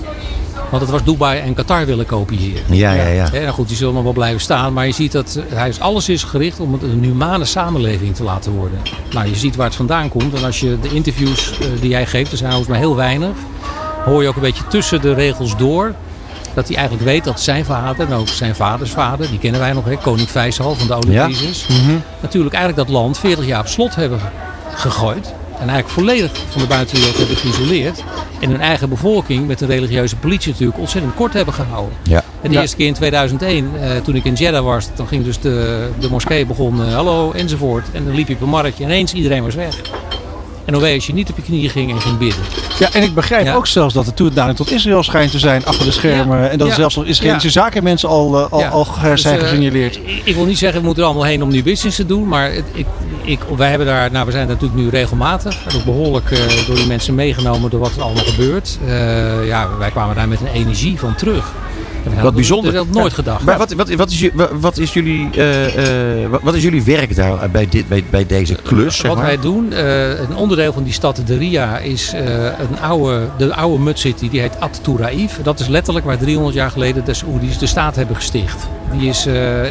Want 0.71 0.83
het 0.83 0.91
was 0.91 1.03
Dubai 1.03 1.39
en 1.39 1.53
Qatar 1.53 1.85
willen 1.85 2.05
kopiëren. 2.05 2.75
Ja, 2.75 2.93
ja, 2.93 3.07
ja. 3.07 3.29
nou 3.31 3.47
goed, 3.47 3.67
die 3.67 3.77
zullen 3.77 3.93
nog 3.93 4.03
wel 4.03 4.13
blijven 4.13 4.41
staan. 4.41 4.73
Maar 4.73 4.85
je 4.85 4.91
ziet 4.91 5.11
dat 5.11 5.39
hij 5.47 5.69
is, 5.69 5.79
alles 5.79 6.09
is 6.09 6.23
gericht 6.23 6.59
om 6.59 6.73
het 6.73 6.83
een 6.83 7.03
humane 7.03 7.45
samenleving 7.45 8.15
te 8.15 8.23
laten 8.23 8.51
worden. 8.51 8.79
Nou, 9.11 9.27
je 9.27 9.35
ziet 9.35 9.55
waar 9.55 9.65
het 9.65 9.75
vandaan 9.75 10.09
komt. 10.09 10.33
En 10.33 10.43
als 10.43 10.59
je 10.59 10.77
de 10.81 10.89
interviews 10.89 11.53
uh, 11.61 11.67
die 11.81 11.89
jij 11.89 12.05
geeft, 12.05 12.31
er 12.31 12.37
zijn 12.37 12.49
overigens 12.51 12.79
maar 12.79 12.87
heel 12.87 12.95
weinig. 12.95 13.35
Hoor 14.05 14.21
je 14.21 14.27
ook 14.27 14.35
een 14.35 14.41
beetje 14.41 14.67
tussen 14.67 15.01
de 15.01 15.13
regels 15.13 15.57
door. 15.57 15.93
Dat 16.53 16.67
hij 16.67 16.77
eigenlijk 16.77 17.07
weet 17.07 17.23
dat 17.23 17.39
zijn 17.39 17.65
vader, 17.65 18.07
en 18.07 18.13
ook 18.13 18.27
zijn 18.27 18.55
vaders 18.55 18.91
vader, 18.91 19.29
die 19.29 19.39
kennen 19.39 19.59
wij 19.59 19.73
nog, 19.73 19.85
hè, 19.85 19.97
koning 19.97 20.27
Faisal 20.27 20.75
van 20.75 20.87
de 20.87 20.93
oliecrisis. 20.93 21.65
Ja. 21.67 21.75
Mm 21.75 21.85
-hmm. 21.85 22.01
Natuurlijk 22.21 22.55
eigenlijk 22.55 22.87
dat 22.87 22.95
land 22.97 23.17
40 23.19 23.45
jaar 23.45 23.59
op 23.59 23.67
slot 23.67 23.95
hebben 23.95 24.19
gegooid. 24.75 25.33
En 25.61 25.69
eigenlijk 25.69 25.89
volledig 25.89 26.31
van 26.49 26.61
de 26.61 26.67
buitenwereld 26.67 27.17
hebben 27.17 27.35
geïsoleerd. 27.35 28.03
En 28.39 28.49
hun 28.49 28.61
eigen 28.61 28.89
bevolking 28.89 29.47
met 29.47 29.61
een 29.61 29.67
religieuze 29.67 30.15
politie 30.15 30.51
natuurlijk 30.51 30.79
ontzettend 30.79 31.15
kort 31.15 31.33
hebben 31.33 31.53
gehouden. 31.53 31.97
Ja. 32.03 32.23
En 32.41 32.49
de 32.49 32.55
ja. 32.55 32.61
eerste 32.61 32.75
keer 32.75 32.87
in 32.87 32.93
2001, 32.93 33.71
uh, 33.75 33.95
toen 33.97 34.15
ik 34.15 34.23
in 34.23 34.33
Jeddah 34.33 34.63
was, 34.63 34.89
dan 34.95 35.07
ging 35.07 35.23
dus 35.23 35.39
de, 35.39 35.89
de 35.99 36.09
moskee 36.09 36.45
begon, 36.45 36.79
uh, 36.79 36.93
hallo 36.93 37.31
enzovoort. 37.31 37.87
En 37.91 38.05
dan 38.05 38.15
liep 38.15 38.27
je 38.27 38.33
op 38.33 38.41
een 38.41 38.49
marktje 38.49 38.83
en 38.83 38.89
ineens 38.89 39.13
iedereen 39.13 39.43
was 39.43 39.55
weg. 39.55 39.81
En 40.65 40.73
dan 40.73 40.89
je 40.89 40.95
als 40.95 41.07
je 41.07 41.13
niet 41.13 41.29
op 41.29 41.35
je 41.35 41.41
knieën 41.41 41.69
ging 41.69 41.91
en 41.91 42.01
ging 42.01 42.17
bidden. 42.17 42.43
Ja, 42.79 42.89
en 42.93 43.03
ik 43.03 43.13
begrijp 43.13 43.45
ja. 43.45 43.55
ook 43.55 43.67
zelfs 43.67 43.93
dat 43.93 44.05
de 44.05 44.13
toenadering 44.13 44.57
tot 44.57 44.71
Israël 44.71 45.03
schijnt 45.03 45.31
te 45.31 45.39
zijn 45.39 45.65
achter 45.65 45.85
de 45.85 45.91
schermen. 45.91 46.37
Ja. 46.37 46.47
En 46.47 46.57
dat 46.57 46.67
ja. 46.67 46.73
zelfs 46.73 46.95
nog 46.95 47.05
Israëlische 47.05 47.47
ja. 47.47 47.53
zaken 47.53 47.83
mensen 47.83 48.09
al, 48.09 48.39
uh, 48.39 48.51
al, 48.51 48.63
al 48.63 48.85
zijn 48.93 49.11
dus, 49.11 49.25
uh, 49.25 49.49
gesignaleerd. 49.49 49.95
Ik, 49.95 50.21
ik 50.23 50.35
wil 50.35 50.45
niet 50.45 50.57
zeggen 50.57 50.79
we 50.79 50.85
moeten 50.85 51.03
er 51.03 51.09
allemaal 51.09 51.27
heen 51.27 51.43
om 51.43 51.49
nu 51.49 51.63
business 51.63 51.95
te 51.95 52.05
doen. 52.05 52.27
Maar 52.27 52.51
het, 52.53 52.65
ik, 52.73 52.85
ik, 53.21 53.39
wij 53.55 53.69
hebben 53.69 53.87
daar, 53.87 54.11
nou 54.11 54.25
we 54.25 54.31
zijn 54.31 54.47
natuurlijk 54.47 54.81
nu 54.81 54.89
regelmatig. 54.89 55.57
Ook 55.75 55.83
behoorlijk 55.83 56.31
uh, 56.31 56.39
door 56.67 56.75
die 56.75 56.87
mensen 56.87 57.15
meegenomen 57.15 57.69
door 57.69 57.79
wat 57.79 57.95
er 57.95 58.01
allemaal 58.01 58.23
gebeurt. 58.23 58.77
ja, 59.45 59.69
wij 59.77 59.89
kwamen 59.89 60.15
daar 60.15 60.27
met 60.27 60.39
een 60.39 60.53
energie 60.53 60.99
van 60.99 61.15
terug. 61.15 61.51
Wat 62.21 62.35
bijzonder. 62.35 62.73
Dat 62.73 62.85
had 62.85 62.95
nooit 62.95 63.13
gedacht. 63.13 63.43
Maar 63.43 63.57
wat, 63.57 63.73
wat, 63.73 63.89
wat, 63.89 64.11
is, 64.11 64.29
wat, 64.59 64.77
is 64.77 64.93
jullie, 64.93 65.29
uh, 65.35 66.23
uh, 66.23 66.35
wat 66.41 66.55
is 66.55 66.63
jullie 66.63 66.83
werk 66.83 67.15
daar 67.15 67.49
bij, 67.49 67.67
dit, 67.69 67.87
bij, 67.87 68.03
bij 68.09 68.25
deze 68.25 68.55
klus? 68.55 68.97
Zeg 68.97 69.07
wat 69.07 69.15
maar? 69.15 69.25
wij 69.25 69.39
doen, 69.39 69.71
uh, 69.71 70.19
een 70.19 70.35
onderdeel 70.35 70.73
van 70.73 70.83
die 70.83 70.93
stad 70.93 71.21
de 71.25 71.37
Ria 71.37 71.77
is 71.77 72.13
een 72.59 72.79
oude, 72.81 73.27
de 73.37 73.55
oude 73.55 73.83
Mud 73.83 73.99
City. 73.99 74.29
Die 74.29 74.39
heet 74.39 74.59
At 74.59 74.79
Turaif. 74.83 75.39
Dat 75.43 75.59
is 75.59 75.67
letterlijk 75.67 76.05
waar 76.05 76.17
300 76.17 76.55
jaar 76.55 76.71
geleden 76.71 77.05
de 77.05 77.13
Saoedi's 77.13 77.57
de 77.57 77.65
staat 77.65 77.95
hebben 77.95 78.15
gesticht. 78.15 78.67
Die 78.97 79.09
is 79.09 79.27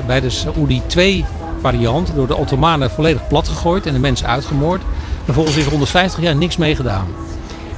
bij 0.07 0.21
de 0.21 0.31
Saoedi 0.31 0.83
2 0.87 1.25
variant 1.61 2.13
door 2.15 2.27
de 2.27 2.37
Ottomanen 2.37 2.91
volledig 2.91 3.29
plat 3.29 3.49
gegooid 3.49 3.87
en 3.87 3.93
de 3.93 3.99
mensen 3.99 4.27
uitgemoord. 4.27 4.83
Vervolgens 5.25 5.57
is 5.57 5.65
er 5.65 5.71
150 5.71 6.21
jaar 6.21 6.37
niks 6.37 6.57
mee 6.57 6.77
gedaan. 6.77 7.07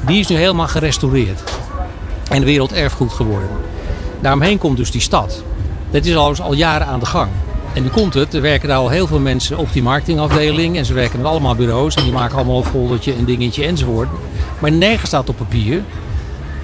Die 0.06 0.20
is 0.20 0.26
nu 0.26 0.36
helemaal 0.36 0.68
gerestaureerd. 0.68 1.42
En 2.28 2.44
werelderfgoed 2.44 3.12
geworden. 3.12 3.48
Daaromheen 4.22 4.58
komt 4.58 4.76
dus 4.76 4.90
die 4.90 5.00
stad. 5.00 5.42
Dat 5.90 6.04
is 6.04 6.16
al, 6.16 6.34
al 6.36 6.54
jaren 6.54 6.86
aan 6.86 7.00
de 7.00 7.06
gang. 7.06 7.28
En 7.72 7.82
nu 7.82 7.88
komt 7.88 8.14
het, 8.14 8.34
er 8.34 8.40
werken 8.40 8.68
daar 8.68 8.78
al 8.78 8.88
heel 8.88 9.06
veel 9.06 9.18
mensen 9.18 9.58
op 9.58 9.72
die 9.72 9.82
marketingafdeling. 9.82 10.76
En 10.76 10.84
ze 10.84 10.94
werken 10.94 11.18
met 11.18 11.28
allemaal 11.28 11.54
bureaus. 11.54 11.94
En 11.94 12.02
die 12.02 12.12
maken 12.12 12.36
allemaal 12.36 12.56
een 12.56 12.64
foldertje, 12.64 13.16
een 13.16 13.24
dingetje 13.24 13.64
enzovoort. 13.64 14.08
Maar 14.58 14.72
nergens 14.72 15.08
staat 15.08 15.28
op 15.28 15.36
papier 15.36 15.82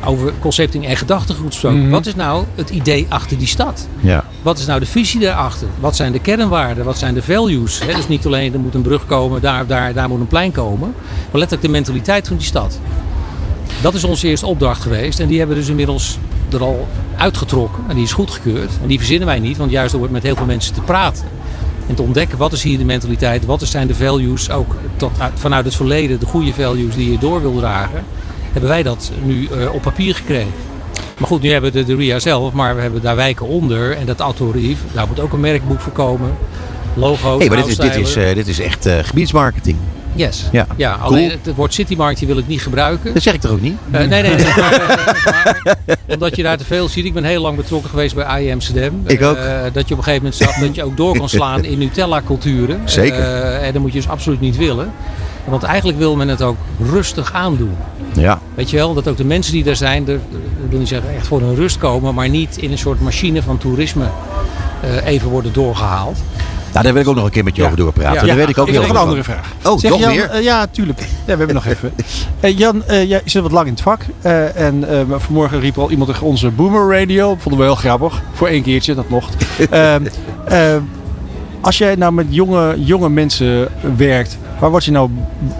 over 0.04 0.32
concepting 0.40 0.86
en 0.86 0.96
gedachtegoed 0.96 1.46
gesproken. 1.46 1.78
Mm-hmm. 1.78 1.92
Wat 1.92 2.06
is 2.06 2.14
nou 2.14 2.44
het 2.54 2.70
idee 2.70 3.06
achter 3.08 3.38
die 3.38 3.46
stad? 3.46 3.88
Ja. 4.00 4.24
Wat 4.42 4.58
is 4.58 4.66
nou 4.66 4.80
de 4.80 4.86
visie 4.86 5.20
daarachter? 5.20 5.68
Wat 5.80 5.96
zijn 5.96 6.12
de 6.12 6.20
kernwaarden? 6.20 6.84
Wat 6.84 6.98
zijn 6.98 7.14
de 7.14 7.22
values? 7.22 7.78
He, 7.78 7.94
dus 7.94 8.08
niet 8.08 8.26
alleen 8.26 8.52
er 8.52 8.60
moet 8.60 8.74
een 8.74 8.82
brug 8.82 9.06
komen, 9.06 9.40
daar, 9.40 9.66
daar, 9.66 9.92
daar 9.92 10.08
moet 10.08 10.20
een 10.20 10.26
plein 10.26 10.52
komen. 10.52 10.94
Maar 11.30 11.40
letterlijk 11.40 11.62
de 11.62 11.68
mentaliteit 11.68 12.28
van 12.28 12.36
die 12.36 12.46
stad. 12.46 12.78
Dat 13.82 13.94
is 13.94 14.04
onze 14.04 14.28
eerste 14.28 14.46
opdracht 14.46 14.82
geweest. 14.82 15.20
En 15.20 15.28
die 15.28 15.38
hebben 15.38 15.56
we 15.56 15.62
dus 15.62 15.70
inmiddels 15.70 16.18
er 16.52 16.62
al 16.62 16.88
uitgetrokken. 17.16 17.84
En 17.88 17.94
die 17.94 18.04
is 18.04 18.12
goedgekeurd. 18.12 18.70
En 18.82 18.88
die 18.88 18.98
verzinnen 18.98 19.26
wij 19.26 19.38
niet, 19.38 19.56
want 19.56 19.70
juist 19.70 19.92
door 19.92 20.10
met 20.10 20.22
heel 20.22 20.36
veel 20.36 20.46
mensen 20.46 20.74
te 20.74 20.80
praten. 20.80 21.24
En 21.88 21.94
te 21.94 22.02
ontdekken 22.02 22.38
wat 22.38 22.52
is 22.52 22.62
hier 22.62 22.78
de 22.78 22.84
mentaliteit, 22.84 23.44
wat 23.44 23.62
zijn 23.62 23.86
de 23.86 23.94
values, 23.94 24.50
ook 24.50 24.74
tot, 24.96 25.10
vanuit 25.34 25.64
het 25.64 25.74
verleden, 25.74 26.20
de 26.20 26.26
goede 26.26 26.52
values 26.52 26.94
die 26.94 27.10
je 27.10 27.18
door 27.18 27.40
wil 27.40 27.56
dragen. 27.56 28.04
Hebben 28.52 28.70
wij 28.70 28.82
dat 28.82 29.12
nu 29.24 29.48
uh, 29.52 29.74
op 29.74 29.82
papier 29.82 30.14
gekregen. 30.14 30.52
Maar 31.18 31.28
goed, 31.28 31.42
nu 31.42 31.50
hebben 31.52 31.72
we 31.72 31.78
de, 31.78 31.84
de 31.84 31.96
RIA 31.96 32.18
zelf, 32.18 32.52
maar 32.52 32.74
we 32.74 32.80
hebben 32.80 33.02
daar 33.02 33.16
wijken 33.16 33.46
onder. 33.46 33.96
En 33.96 34.06
dat 34.06 34.20
Autorief, 34.20 34.78
daar 34.92 35.06
moet 35.08 35.20
ook 35.20 35.32
een 35.32 35.40
merkboek 35.40 35.80
voor 35.80 35.92
komen. 35.92 36.36
Logo. 36.94 37.38
Hey, 37.38 37.48
maar 37.48 37.56
dit 37.56 37.66
is, 37.66 37.76
dit, 37.76 37.96
is, 37.96 38.16
uh, 38.16 38.34
dit 38.34 38.48
is 38.48 38.60
echt 38.60 38.86
uh, 38.86 38.98
gebiedsmarketing. 39.02 39.76
Yes. 40.18 40.44
Ja, 40.52 40.66
ja 40.76 40.92
alleen 40.92 41.28
cool. 41.28 41.40
het 41.42 41.54
woord 41.54 41.74
citymarkt 41.74 42.20
wil 42.20 42.38
ik 42.38 42.46
niet 42.46 42.62
gebruiken. 42.62 43.14
Dat 43.14 43.22
zeg 43.22 43.34
ik 43.34 43.40
toch 43.40 43.50
ook 43.50 43.60
niet? 43.60 43.76
Uh, 43.92 43.98
nee, 43.98 44.08
nee. 44.08 44.22
nee 44.22 44.44
maar, 44.56 45.76
omdat 46.06 46.36
je 46.36 46.42
daar 46.42 46.56
te 46.56 46.64
veel 46.64 46.88
ziet. 46.88 47.04
Ik 47.04 47.12
ben 47.12 47.24
heel 47.24 47.42
lang 47.42 47.56
betrokken 47.56 47.90
geweest 47.90 48.14
bij 48.14 48.42
IE 48.42 48.52
Amsterdam. 48.52 49.02
Ik 49.06 49.22
ook. 49.22 49.36
Uh, 49.36 49.42
dat 49.72 49.88
je 49.88 49.94
op 49.94 49.98
een 49.98 50.04
gegeven 50.04 50.14
moment 50.14 50.34
zag 50.34 50.54
dat 50.54 50.74
je 50.74 50.84
ook 50.84 50.96
door 50.96 51.18
kan 51.18 51.28
slaan 51.28 51.64
in 51.64 51.78
Nutella-culturen. 51.78 52.80
Zeker. 52.84 53.18
Uh, 53.18 53.66
en 53.66 53.72
dat 53.72 53.82
moet 53.82 53.92
je 53.92 53.98
dus 53.98 54.08
absoluut 54.08 54.40
niet 54.40 54.56
willen. 54.56 54.92
Want 55.44 55.62
eigenlijk 55.62 55.98
wil 55.98 56.16
men 56.16 56.28
het 56.28 56.42
ook 56.42 56.56
rustig 56.92 57.32
aandoen. 57.32 57.76
Ja. 58.12 58.40
Weet 58.54 58.70
je 58.70 58.76
wel, 58.76 58.94
dat 58.94 59.08
ook 59.08 59.16
de 59.16 59.24
mensen 59.24 59.52
die 59.52 59.64
daar 59.64 59.76
zijn, 59.76 60.08
er, 60.08 60.14
ik 60.64 60.70
wil 60.70 60.78
niet 60.78 60.88
zeggen 60.88 61.14
echt 61.14 61.26
voor 61.26 61.40
hun 61.40 61.54
rust 61.54 61.78
komen, 61.78 62.14
maar 62.14 62.28
niet 62.28 62.56
in 62.56 62.72
een 62.72 62.78
soort 62.78 63.00
machine 63.00 63.42
van 63.42 63.58
toerisme 63.58 64.04
even 65.04 65.30
worden 65.30 65.52
doorgehaald. 65.52 66.18
Nou, 66.78 66.90
daar 66.90 67.02
wil 67.02 67.12
ik 67.12 67.18
ook 67.18 67.22
nog 67.22 67.24
een 67.24 67.36
keer 67.36 67.44
met 67.44 67.56
je 67.56 67.62
ja. 67.62 67.66
over 67.66 67.80
doorpraten. 67.80 68.20
Ja. 68.20 68.26
Daar 68.26 68.36
weet 68.36 68.48
ik 68.48 68.58
ook 68.58 68.66
ik 68.66 68.72
heel 68.72 68.82
heb 68.82 68.92
nog 68.92 69.00
een 69.00 69.08
andere 69.08 69.24
vraag. 69.24 69.52
Oh, 69.64 69.78
zeg 69.78 69.90
nog 69.90 70.00
Jan, 70.00 70.14
meer? 70.14 70.30
Uh, 70.34 70.42
ja, 70.42 70.66
tuurlijk. 70.66 71.00
Ja, 71.00 71.06
we 71.24 71.36
hebben 71.36 71.54
nog 71.54 71.66
even. 71.74 71.92
Uh, 72.40 72.58
Jan, 72.58 72.82
uh, 72.90 73.08
jij 73.08 73.20
zit 73.24 73.42
wat 73.42 73.52
lang 73.52 73.66
in 73.66 73.72
het 73.72 73.82
vak. 73.82 74.00
en 74.54 74.84
vanmorgen 75.08 75.60
riep 75.60 75.78
al 75.78 75.90
iemand 75.90 76.10
tegen 76.10 76.26
onze 76.26 76.50
Boomer 76.50 76.98
Radio. 76.98 77.36
Vonden 77.38 77.60
we 77.60 77.66
heel 77.66 77.74
grappig. 77.74 78.22
Voor 78.32 78.48
één 78.48 78.62
keertje, 78.62 78.94
dat 78.94 79.08
mocht. 79.08 79.46
als 81.60 81.78
jij 81.78 81.94
nou 81.94 82.12
met 82.12 82.26
jonge, 82.28 82.84
jonge 82.84 83.08
mensen 83.08 83.68
werkt, 83.96 84.38
waar 84.58 84.70
word, 84.70 84.84
je 84.84 84.90
nou, 84.90 85.10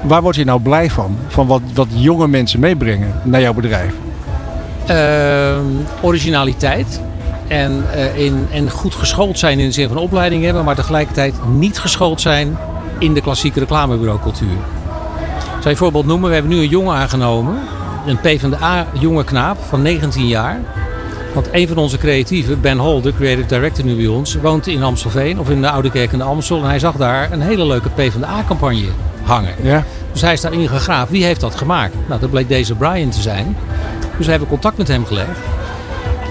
waar 0.02 0.22
word 0.22 0.36
je 0.36 0.44
nou 0.44 0.60
blij 0.60 0.90
van? 0.90 1.16
Van 1.28 1.46
wat, 1.46 1.62
wat 1.74 1.88
jonge 1.94 2.28
mensen 2.28 2.60
meebrengen 2.60 3.20
naar 3.24 3.40
jouw 3.40 3.54
bedrijf? 3.54 3.94
originaliteit. 6.00 7.00
En, 7.48 7.84
uh, 7.94 8.18
in, 8.18 8.46
en 8.50 8.70
goed 8.70 8.94
geschoold 8.94 9.38
zijn 9.38 9.58
in 9.58 9.66
de 9.66 9.72
zin 9.72 9.88
van 9.88 9.96
opleiding 9.96 10.44
hebben, 10.44 10.64
maar 10.64 10.74
tegelijkertijd 10.74 11.34
niet 11.46 11.78
geschoold 11.78 12.20
zijn 12.20 12.58
in 12.98 13.14
de 13.14 13.20
klassieke 13.20 13.58
reclamebureaucultuur. 13.58 14.48
Ik 14.48 15.54
zal 15.54 15.62
je 15.62 15.68
een 15.68 15.76
voorbeeld 15.76 16.06
noemen. 16.06 16.28
We 16.28 16.34
hebben 16.34 16.52
nu 16.52 16.58
een 16.58 16.68
jongen 16.68 16.94
aangenomen, 16.94 17.58
een 18.06 18.20
PvdA 18.20 18.86
jonge 18.92 19.24
knaap 19.24 19.58
van 19.68 19.82
19 19.82 20.26
jaar. 20.26 20.60
Want 21.34 21.48
een 21.52 21.68
van 21.68 21.76
onze 21.76 21.98
creatieven, 21.98 22.60
Ben 22.60 22.78
Holder, 22.78 23.12
creative 23.12 23.46
director 23.46 23.84
nu 23.84 23.96
bij 23.96 24.06
ons, 24.06 24.34
woont 24.34 24.66
in 24.66 24.82
Amstelveen 24.82 25.38
of 25.38 25.50
in 25.50 25.60
de 25.60 25.70
Oude 25.70 25.90
Kerk 25.90 26.12
in 26.12 26.18
de 26.18 26.24
Amstel. 26.24 26.62
En 26.62 26.68
hij 26.68 26.78
zag 26.78 26.96
daar 26.96 27.32
een 27.32 27.40
hele 27.40 27.66
leuke 27.66 27.88
PvdA-campagne 27.88 28.88
hangen. 29.22 29.54
Ja. 29.62 29.84
Dus 30.12 30.20
hij 30.20 30.32
is 30.32 30.40
daarin 30.40 30.68
gegraven. 30.68 31.12
Wie 31.12 31.24
heeft 31.24 31.40
dat 31.40 31.54
gemaakt? 31.54 31.94
Nou, 32.08 32.20
dat 32.20 32.30
bleek 32.30 32.48
deze 32.48 32.74
Brian 32.74 33.10
te 33.10 33.20
zijn. 33.20 33.56
Dus 34.16 34.24
we 34.24 34.30
hebben 34.30 34.48
contact 34.48 34.78
met 34.78 34.88
hem 34.88 35.06
gelegd 35.06 35.38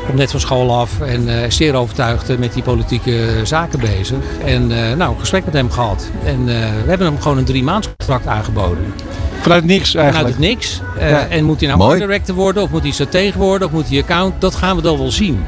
komt 0.07 0.19
net 0.19 0.31
van 0.31 0.39
school 0.39 0.75
af 0.75 1.01
en 1.01 1.27
uh, 1.27 1.35
zeer 1.47 1.75
overtuigd 1.75 2.37
met 2.37 2.53
die 2.53 2.63
politieke 2.63 3.41
zaken 3.43 3.79
bezig. 3.79 4.17
En 4.45 4.71
uh, 4.71 4.93
nou, 4.93 5.11
een 5.11 5.19
gesprek 5.19 5.45
met 5.45 5.53
hem 5.53 5.71
gehad. 5.71 6.09
En 6.23 6.39
uh, 6.39 6.45
we 6.47 6.89
hebben 6.89 7.07
hem 7.07 7.21
gewoon 7.21 7.37
een 7.37 7.45
drie 7.45 7.63
maand 7.63 7.95
contract 7.97 8.27
aangeboden. 8.27 8.93
Vanuit 9.39 9.65
niks 9.65 9.95
eigenlijk? 9.95 10.35
Vanuit 10.35 10.53
het 10.53 10.59
niks. 10.59 10.81
Ja. 10.99 11.27
En 11.27 11.43
moet 11.43 11.59
hij 11.59 11.69
nou 11.69 11.81
art 11.81 11.99
director 11.99 12.35
worden 12.35 12.63
of 12.63 12.69
moet 12.69 12.81
hij 12.81 12.91
stratege 12.91 13.37
worden 13.37 13.67
of 13.67 13.73
moet 13.73 13.89
hij 13.89 13.99
account? 14.01 14.41
Dat 14.41 14.55
gaan 14.55 14.75
we 14.75 14.81
dan 14.81 14.97
wel 14.97 15.11
zien. 15.11 15.43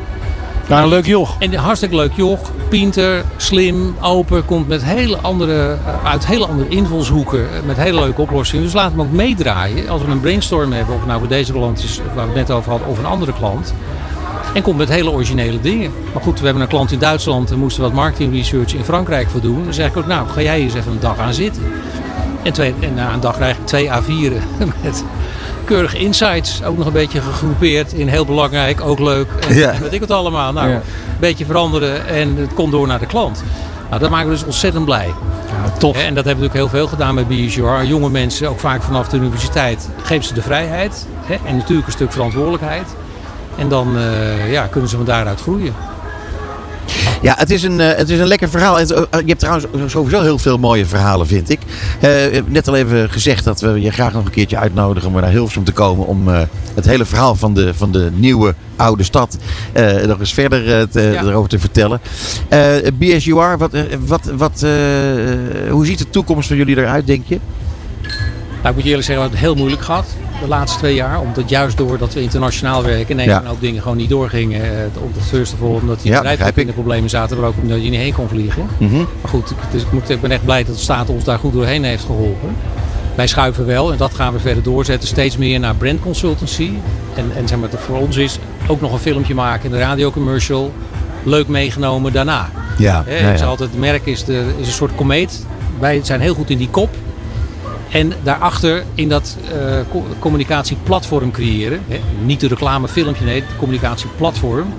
Nou, 0.69 0.83
een 0.83 0.89
leuk 0.89 1.05
joch. 1.05 1.35
En 1.39 1.53
een 1.53 1.59
hartstikke 1.59 1.95
leuk 1.95 2.11
joch. 2.15 2.39
Pinter, 2.69 3.23
slim, 3.37 3.95
open. 4.01 4.45
Komt 4.45 4.67
met 4.67 4.83
hele 4.83 5.17
andere, 5.17 5.77
uit 6.03 6.25
hele 6.25 6.47
andere 6.47 6.69
invalshoeken. 6.69 7.47
Met 7.65 7.77
hele 7.77 7.99
leuke 7.99 8.21
oplossingen. 8.21 8.63
Dus 8.63 8.73
laat 8.73 8.91
hem 8.91 9.01
ook 9.01 9.11
meedraaien. 9.11 9.89
Als 9.89 10.01
we 10.01 10.11
een 10.11 10.19
brainstorm 10.19 10.71
hebben. 10.71 10.95
Of 10.95 11.05
nou 11.05 11.19
voor 11.19 11.27
deze 11.27 11.51
klant 11.51 11.83
is 11.83 12.01
waar 12.15 12.27
we 12.27 12.39
het 12.39 12.47
net 12.47 12.51
over 12.51 12.69
hadden. 12.69 12.87
Of 12.87 12.97
een 12.97 13.05
andere 13.05 13.33
klant. 13.33 13.73
En 14.53 14.61
komt 14.61 14.77
met 14.77 14.89
hele 14.89 15.11
originele 15.11 15.59
dingen. 15.59 15.91
Maar 16.13 16.21
goed, 16.23 16.39
we 16.39 16.45
hebben 16.45 16.63
een 16.63 16.69
klant 16.69 16.91
in 16.91 16.99
Duitsland. 16.99 17.49
We 17.49 17.55
moesten 17.55 17.83
wat 17.83 17.93
marketing 17.93 18.33
research 18.33 18.73
in 18.73 18.83
Frankrijk 18.83 19.29
voor 19.29 19.41
doen. 19.41 19.63
Dan 19.63 19.73
zeg 19.73 19.87
ik 19.87 19.97
ook, 19.97 20.07
nou, 20.07 20.27
ga 20.27 20.41
jij 20.41 20.59
eens 20.59 20.73
even 20.73 20.91
een 20.91 20.99
dag 20.99 21.17
aan 21.17 21.33
zitten. 21.33 21.63
En, 22.43 22.53
twee, 22.53 22.73
en 22.79 22.93
na 22.93 23.13
een 23.13 23.19
dag 23.19 23.35
krijg 23.35 23.57
ik 23.57 23.65
twee 23.65 23.89
A4'en 23.89 24.67
met 24.83 25.03
keurige 25.63 25.97
insights. 25.97 26.63
Ook 26.63 26.77
nog 26.77 26.85
een 26.85 26.93
beetje 26.93 27.21
gegroepeerd 27.21 27.93
in 27.93 28.07
heel 28.07 28.25
belangrijk, 28.25 28.81
ook 28.81 28.99
leuk. 28.99 29.27
En, 29.47 29.55
ja. 29.55 29.73
weet 29.81 29.93
ik 29.93 30.01
het 30.01 30.11
allemaal. 30.11 30.53
Nou, 30.53 30.69
een 30.69 30.81
beetje 31.19 31.45
veranderen 31.45 32.07
en 32.07 32.35
het 32.35 32.53
komt 32.53 32.71
door 32.71 32.87
naar 32.87 32.99
de 32.99 33.05
klant. 33.05 33.43
Nou, 33.89 34.01
dat 34.01 34.09
maken 34.09 34.29
we 34.29 34.33
dus 34.33 34.45
ontzettend 34.45 34.85
blij. 34.85 35.13
Ja, 35.47 35.77
tof. 35.77 35.97
En 35.97 36.13
dat 36.13 36.25
hebben 36.25 36.43
we 36.43 36.47
natuurlijk 36.47 36.53
heel 36.53 36.69
veel 36.69 36.87
gedaan 36.87 37.15
met 37.15 37.27
BSR. 37.27 37.87
Jonge 37.87 38.09
mensen, 38.09 38.49
ook 38.49 38.59
vaak 38.59 38.81
vanaf 38.81 39.07
de 39.07 39.17
universiteit, 39.17 39.89
geven 40.03 40.23
ze 40.23 40.33
de 40.33 40.41
vrijheid. 40.41 41.07
Hè? 41.23 41.37
En 41.45 41.57
natuurlijk 41.57 41.87
een 41.87 41.93
stuk 41.93 42.11
verantwoordelijkheid. 42.11 42.87
En 43.59 43.69
dan 43.69 43.97
uh, 43.97 44.51
ja, 44.51 44.67
kunnen 44.67 44.89
ze 44.89 44.95
van 44.95 45.05
daaruit 45.05 45.41
groeien. 45.41 45.73
Ja, 47.21 47.35
het 47.37 47.49
is 47.49 47.63
een, 47.63 47.79
uh, 47.79 47.95
het 47.95 48.09
is 48.09 48.19
een 48.19 48.27
lekker 48.27 48.49
verhaal. 48.49 48.79
En, 48.79 48.91
uh, 48.91 49.01
je 49.11 49.23
hebt 49.25 49.39
trouwens 49.39 49.65
sowieso 49.85 50.21
heel 50.21 50.37
veel 50.37 50.57
mooie 50.57 50.85
verhalen, 50.85 51.27
vind 51.27 51.49
ik. 51.49 51.59
Uh, 52.01 52.41
net 52.45 52.67
al 52.67 52.75
even 52.75 53.09
gezegd 53.09 53.43
dat 53.43 53.61
we 53.61 53.81
je 53.81 53.91
graag 53.91 54.13
nog 54.13 54.25
een 54.25 54.31
keertje 54.31 54.57
uitnodigen 54.57 55.09
om 55.09 55.21
naar 55.21 55.29
Hilversum 55.29 55.63
te 55.63 55.71
komen. 55.71 56.05
Om 56.05 56.27
het 56.73 56.85
hele 56.85 57.05
verhaal 57.05 57.35
van 57.35 57.53
de, 57.53 57.73
van 57.73 57.91
de 57.91 58.09
nieuwe 58.13 58.55
oude 58.75 59.03
stad 59.03 59.37
nog 60.07 60.19
eens 60.19 60.33
verder 60.33 60.89
te, 60.89 61.01
ja. 61.01 61.23
erover 61.23 61.49
te 61.49 61.59
vertellen. 61.59 62.01
BSUR, 62.93 63.57
wat, 63.57 63.71
wat, 64.05 64.25
wat, 64.35 64.65
hoe 65.69 65.85
ziet 65.85 65.97
de 65.97 66.09
toekomst 66.09 66.47
van 66.47 66.57
jullie 66.57 66.77
eruit, 66.77 67.07
denk 67.07 67.25
je? 67.27 67.39
Nou, 68.61 68.69
ik 68.69 68.73
moet 68.73 68.83
je 68.83 68.89
eerlijk 68.89 69.05
zeggen, 69.07 69.15
we 69.15 69.21
hebben 69.21 69.31
het 69.31 69.39
heel 69.39 69.55
moeilijk 69.55 69.81
gehad 69.81 70.05
de 70.39 70.47
laatste 70.47 70.77
twee 70.77 70.95
jaar. 70.95 71.19
Omdat 71.21 71.49
juist 71.49 71.77
doordat 71.77 72.13
we 72.13 72.21
internationaal 72.21 72.83
werken, 72.83 73.17
ja. 73.17 73.43
ook 73.49 73.61
dingen 73.61 73.81
gewoon 73.81 73.97
niet 73.97 74.09
doorgingen. 74.09 74.91
Op 74.95 75.15
het 75.15 75.23
first 75.23 75.53
of 75.53 75.61
all, 75.61 75.75
omdat 75.75 76.01
die 76.01 76.11
ja, 76.11 76.17
bedrijven 76.21 76.61
in 76.61 76.67
de 76.67 76.73
problemen 76.73 77.09
zaten, 77.09 77.37
maar 77.37 77.47
ook 77.47 77.55
omdat 77.61 77.83
je 77.83 77.89
niet 77.89 77.99
heen 77.99 78.13
kon 78.13 78.27
vliegen. 78.27 78.67
Mm 78.77 78.89
-hmm. 78.89 79.07
Maar 79.21 79.31
goed, 79.31 79.53
dus 79.71 79.81
ik, 79.81 79.91
moet, 79.91 80.09
ik 80.09 80.21
ben 80.21 80.31
echt 80.31 80.45
blij 80.45 80.63
dat 80.63 80.75
de 80.75 80.81
staat 80.81 81.09
ons 81.09 81.23
daar 81.23 81.39
goed 81.39 81.53
doorheen 81.53 81.83
heeft 81.83 82.05
geholpen. 82.05 82.55
Wij 83.15 83.27
schuiven 83.27 83.65
wel, 83.65 83.91
en 83.91 83.97
dat 83.97 84.13
gaan 84.13 84.33
we 84.33 84.39
verder 84.39 84.63
doorzetten, 84.63 85.07
steeds 85.07 85.37
meer 85.37 85.59
naar 85.59 85.75
brand 85.75 85.99
consultancy. 85.99 86.71
En, 87.15 87.31
en 87.35 87.47
zeg 87.47 87.59
maar, 87.59 87.69
voor 87.69 87.97
ons 87.97 88.17
is 88.17 88.39
ook 88.67 88.81
nog 88.81 88.93
een 88.93 88.99
filmpje 88.99 89.33
maken 89.33 89.65
in 89.65 89.71
de 89.71 89.77
radiocommercial. 89.77 90.73
Leuk 91.23 91.47
meegenomen 91.47 92.13
daarna. 92.13 92.49
Ja, 92.77 93.03
He, 93.05 93.19
ja, 93.19 93.33
ja. 93.33 93.45
altijd, 93.45 93.69
het 93.69 93.79
merk 93.79 94.05
is, 94.05 94.23
de, 94.23 94.45
is 94.59 94.67
een 94.67 94.73
soort 94.73 94.95
komeet. 94.95 95.45
Wij 95.79 95.99
zijn 96.03 96.21
heel 96.21 96.33
goed 96.33 96.49
in 96.49 96.57
die 96.57 96.69
kop. 96.69 96.89
En 97.91 98.13
daarachter 98.23 98.83
in 98.95 99.09
dat 99.09 99.37
uh, 99.53 100.01
communicatieplatform 100.19 101.31
creëren. 101.31 101.81
Hè? 101.87 101.99
Niet 102.23 102.39
de 102.39 102.47
reclamefilmpje, 102.47 103.25
nee, 103.25 103.35
het 103.41 103.55
communicatieplatform. 103.57 104.73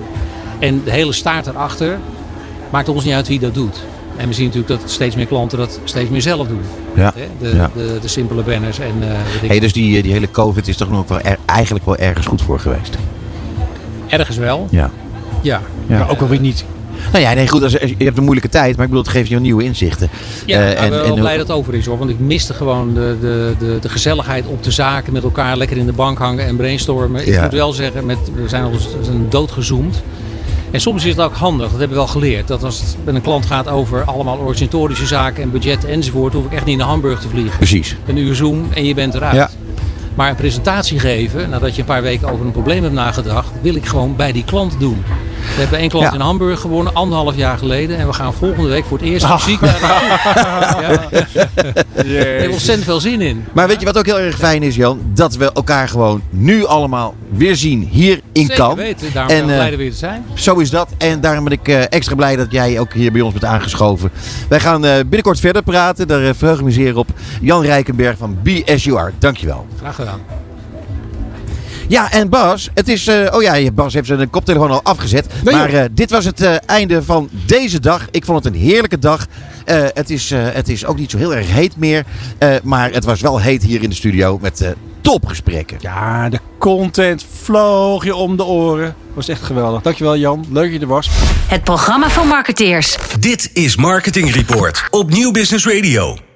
En 0.59 0.83
de 0.85 0.91
hele 0.91 1.13
staart 1.13 1.47
erachter 1.47 1.99
maakt 2.71 2.89
ons 2.89 3.05
niet 3.05 3.15
uit 3.15 3.29
wie 3.29 3.39
dat 3.39 3.55
doet. 3.55 3.83
En 4.17 4.29
we 4.29 4.35
zien 4.35 4.47
natuurlijk 4.47 4.81
dat 4.81 4.91
steeds 4.91 5.17
meer 5.17 5.27
klanten 5.27 5.59
dat 5.59 5.81
steeds 5.85 6.11
meer 6.11 6.23
zelf 6.23 6.49
doen. 6.49 6.63
Ja. 6.95 7.13
De, 7.39 7.55
ja. 7.55 7.71
de, 7.75 7.99
de, 8.01 8.09
simpele 8.09 8.43
banners. 8.43 8.79
En, 8.79 8.95
uh, 9.01 9.07
hey, 9.49 9.61
dus 9.61 9.73
die, 9.73 10.03
die 10.03 10.13
hele 10.13 10.31
COVID 10.31 10.69
is 10.69 10.77
toch 10.77 10.91
nog 10.91 11.09
wel 11.09 11.21
er, 11.21 11.39
eigenlijk 11.45 11.85
wel 11.85 11.97
ergens 11.97 12.27
goed 12.27 12.43
voor 12.43 12.61
geweest? 12.61 12.99
Ergens 14.09 14.37
wel. 14.37 14.67
Ja. 14.71 14.91
Ja. 15.43 15.61
ja. 15.87 15.99
Maar 15.99 16.11
ook 16.11 16.21
alweer 16.21 16.41
niet. 16.41 16.65
Nou 17.13 17.25
ja, 17.25 17.33
nee, 17.33 17.49
goed, 17.49 17.63
als, 17.63 17.73
je 17.73 17.95
hebt 17.99 18.17
een 18.17 18.25
moeilijke 18.25 18.51
tijd, 18.51 18.77
maar 18.77 18.85
ik 18.85 18.91
bedoel, 18.91 19.05
het 19.05 19.13
geeft 19.13 19.29
je 19.29 19.41
nieuwe 19.41 19.65
inzichten. 19.65 20.11
Ja, 20.47 20.59
uh, 20.59 20.69
en, 20.69 20.85
ik 20.85 20.91
ben 20.91 21.03
wel 21.03 21.15
blij 21.15 21.37
dat 21.37 21.49
het 21.49 21.57
over 21.57 21.75
is 21.75 21.87
hoor, 21.87 21.99
want 21.99 22.11
ik 22.11 22.19
miste 22.19 22.55
gewoon 22.55 22.95
de, 22.95 23.17
de, 23.21 23.55
de, 23.59 23.79
de, 23.81 23.89
gezelligheid 23.89 24.47
op 24.47 24.63
de 24.63 24.71
zaken 24.71 25.13
met 25.13 25.23
elkaar 25.23 25.57
lekker 25.57 25.77
in 25.77 25.87
de 25.87 25.93
bank 25.93 26.19
hangen 26.19 26.47
en 26.47 26.57
brainstormen. 26.57 27.21
Ik 27.21 27.27
ja. 27.27 27.43
moet 27.43 27.53
wel 27.53 27.73
zeggen, 27.73 28.07
met, 28.07 28.19
we 28.35 28.49
zijn 28.49 28.63
al 28.63 28.73
zijn 29.03 29.27
doodgezoomd. 29.29 30.03
En 30.71 30.81
soms 30.81 31.05
is 31.05 31.11
het 31.11 31.21
ook 31.21 31.35
handig, 31.35 31.71
dat 31.71 31.79
hebben 31.79 31.97
we 31.97 32.03
wel 32.03 32.13
geleerd. 32.13 32.49
Dat 32.49 32.65
als 32.65 32.81
het 32.81 32.97
met 33.05 33.15
een 33.15 33.21
klant 33.21 33.47
gaat 33.47 33.69
over 33.69 34.05
allemaal 34.05 34.37
organisatorische 34.37 35.07
zaken 35.07 35.43
en 35.43 35.51
budget 35.51 35.85
enzovoort, 35.85 36.33
hoef 36.33 36.45
ik 36.45 36.53
echt 36.53 36.65
niet 36.65 36.79
naar 36.79 36.87
Hamburg 36.87 37.21
te 37.21 37.29
vliegen. 37.29 37.57
Precies. 37.57 37.97
Een 38.07 38.17
uur 38.17 38.35
Zoom 38.35 38.67
en 38.75 38.85
je 38.85 38.95
bent 38.95 39.15
eruit. 39.15 39.35
Ja. 39.35 39.51
Maar 40.15 40.31
een 40.31 40.37
presentatie 40.37 40.99
geven, 40.99 41.51
nadat 41.51 41.75
je 41.75 41.81
een 41.81 41.87
paar 41.87 42.03
weken 42.03 42.29
over 42.29 42.47
een 42.47 42.53
probleem 42.53 42.83
hebt 42.83 42.95
nagedacht, 42.95 43.51
wil 43.63 43.75
ik 43.75 43.87
gewoon 43.87 44.17
bij 44.17 44.33
die 44.33 44.45
klant 44.45 44.77
doen. 44.79 45.05
We 45.55 45.61
hebben 45.61 45.79
één 45.79 45.89
klant 45.89 46.05
ja. 46.05 46.13
in 46.13 46.21
Hamburg 46.21 46.61
gewonnen, 46.61 46.95
anderhalf 46.95 47.37
jaar 47.37 47.59
geleden. 47.59 47.99
En 47.99 48.07
we 48.07 48.13
gaan 48.13 48.35
volgende 48.35 48.69
week 48.69 48.85
voor 48.85 48.99
het 48.99 49.07
eerst 49.07 49.27
fysiek 49.27 49.61
naar 49.61 49.81
ja. 52.05 52.25
Hebben 52.25 52.51
ontzettend 52.51 52.85
veel 52.85 53.01
zin 53.01 53.21
in. 53.21 53.45
Maar 53.53 53.69
weet 53.69 53.81
je 53.81 53.87
wat 53.87 53.99
ook 53.99 54.07
heel 54.07 54.19
erg 54.19 54.37
fijn 54.37 54.63
is, 54.63 54.77
Jan? 54.77 55.01
Dat 55.15 55.37
we 55.37 55.53
elkaar 55.53 55.89
gewoon 55.89 56.23
nu 56.31 56.67
allemaal 56.67 57.15
weer 57.29 57.57
zien 57.57 57.89
hier 57.91 58.21
in 58.33 58.41
Zeker 58.47 58.57
Kan. 58.57 58.77
weten, 58.77 59.13
daarom 59.13 59.37
ben 59.37 59.49
ik 59.49 59.55
blij 59.55 59.71
er 59.71 59.77
weer 59.77 59.91
te 59.91 59.97
zijn. 59.97 60.25
Zo 60.35 60.55
is 60.55 60.71
dat. 60.71 60.89
En 60.99 61.21
daarom 61.21 61.45
ben 61.45 61.53
ik 61.53 61.69
uh, 61.69 61.83
extra 61.89 62.15
blij 62.15 62.37
dat 62.37 62.51
jij 62.51 62.81
ook 62.81 62.93
hier 62.93 63.13
bij 63.13 63.21
ons 63.21 63.33
bent 63.33 63.45
aangeschoven. 63.45 64.11
Wij 64.49 64.61
gaan 64.61 64.85
uh, 64.85 64.95
binnenkort 64.95 65.41
verder 65.41 65.63
praten. 65.63 66.09
Daar 66.09 66.35
verheug 66.35 66.59
ik 66.59 66.65
me 66.65 66.71
zeer 66.71 66.97
op. 66.97 67.09
Jan 67.41 67.63
Rijkenberg 67.63 68.17
van 68.17 68.39
BSUR. 68.43 69.13
Dankjewel. 69.19 69.67
Graag 69.79 69.95
gedaan. 69.95 70.21
Ja, 71.91 72.11
en 72.11 72.29
Bas, 72.29 72.71
het 72.75 72.89
is. 72.89 73.09
Uh, 73.09 73.27
oh 73.31 73.43
ja, 73.43 73.71
Bas 73.71 73.95
heeft 73.95 74.07
zijn 74.07 74.31
koptelefoon 74.31 74.71
al 74.71 74.83
afgezet. 74.83 75.27
Nee, 75.45 75.55
maar 75.55 75.75
uh, 75.75 75.85
dit 75.93 76.11
was 76.11 76.25
het 76.25 76.41
uh, 76.41 76.55
einde 76.67 77.03
van 77.03 77.29
deze 77.47 77.81
dag. 77.81 78.09
Ik 78.11 78.25
vond 78.25 78.45
het 78.45 78.55
een 78.55 78.61
heerlijke 78.61 78.99
dag. 78.99 79.27
het, 79.65 80.11
is, 80.11 80.31
het 80.35 80.69
is 80.69 80.87
ook 80.87 80.99
niet 80.99 81.11
zo 81.11 81.19
heel 81.19 81.35
erg 81.35 81.47
heet 81.53 81.77
meer. 81.77 82.05
maar 82.63 82.93
het 82.93 83.05
was 83.05 83.21
wel 83.21 83.41
heet 83.41 83.63
hier 83.63 83.83
in 83.83 83.89
de 83.89 83.95
studio 83.95 84.39
met 84.41 84.75
topgesprekken. 85.01 85.77
Ja, 85.81 86.29
de 86.29 86.39
content 86.59 87.25
vloog 87.43 88.05
je 88.05 88.15
om 88.15 88.37
de 88.37 88.45
oren. 88.45 88.95
Was 89.15 89.29
echt 89.29 89.43
geweldig. 89.43 89.83
Dankjewel 89.83 90.17
Jan. 90.17 90.47
Leuk 90.51 90.65
dat 90.65 90.73
je 90.73 90.81
er 90.81 90.87
was. 90.87 91.11
Het 91.47 91.65
programma 91.65 92.09
van 92.09 92.27
marketeers. 92.27 92.97
Dit 93.21 93.51
is 93.53 93.77
Marketing 93.77 94.35
Report 94.35 94.85
op 94.91 95.11
Nieuw 95.11 95.31
Business 95.31 95.67
Radio. 95.67 96.30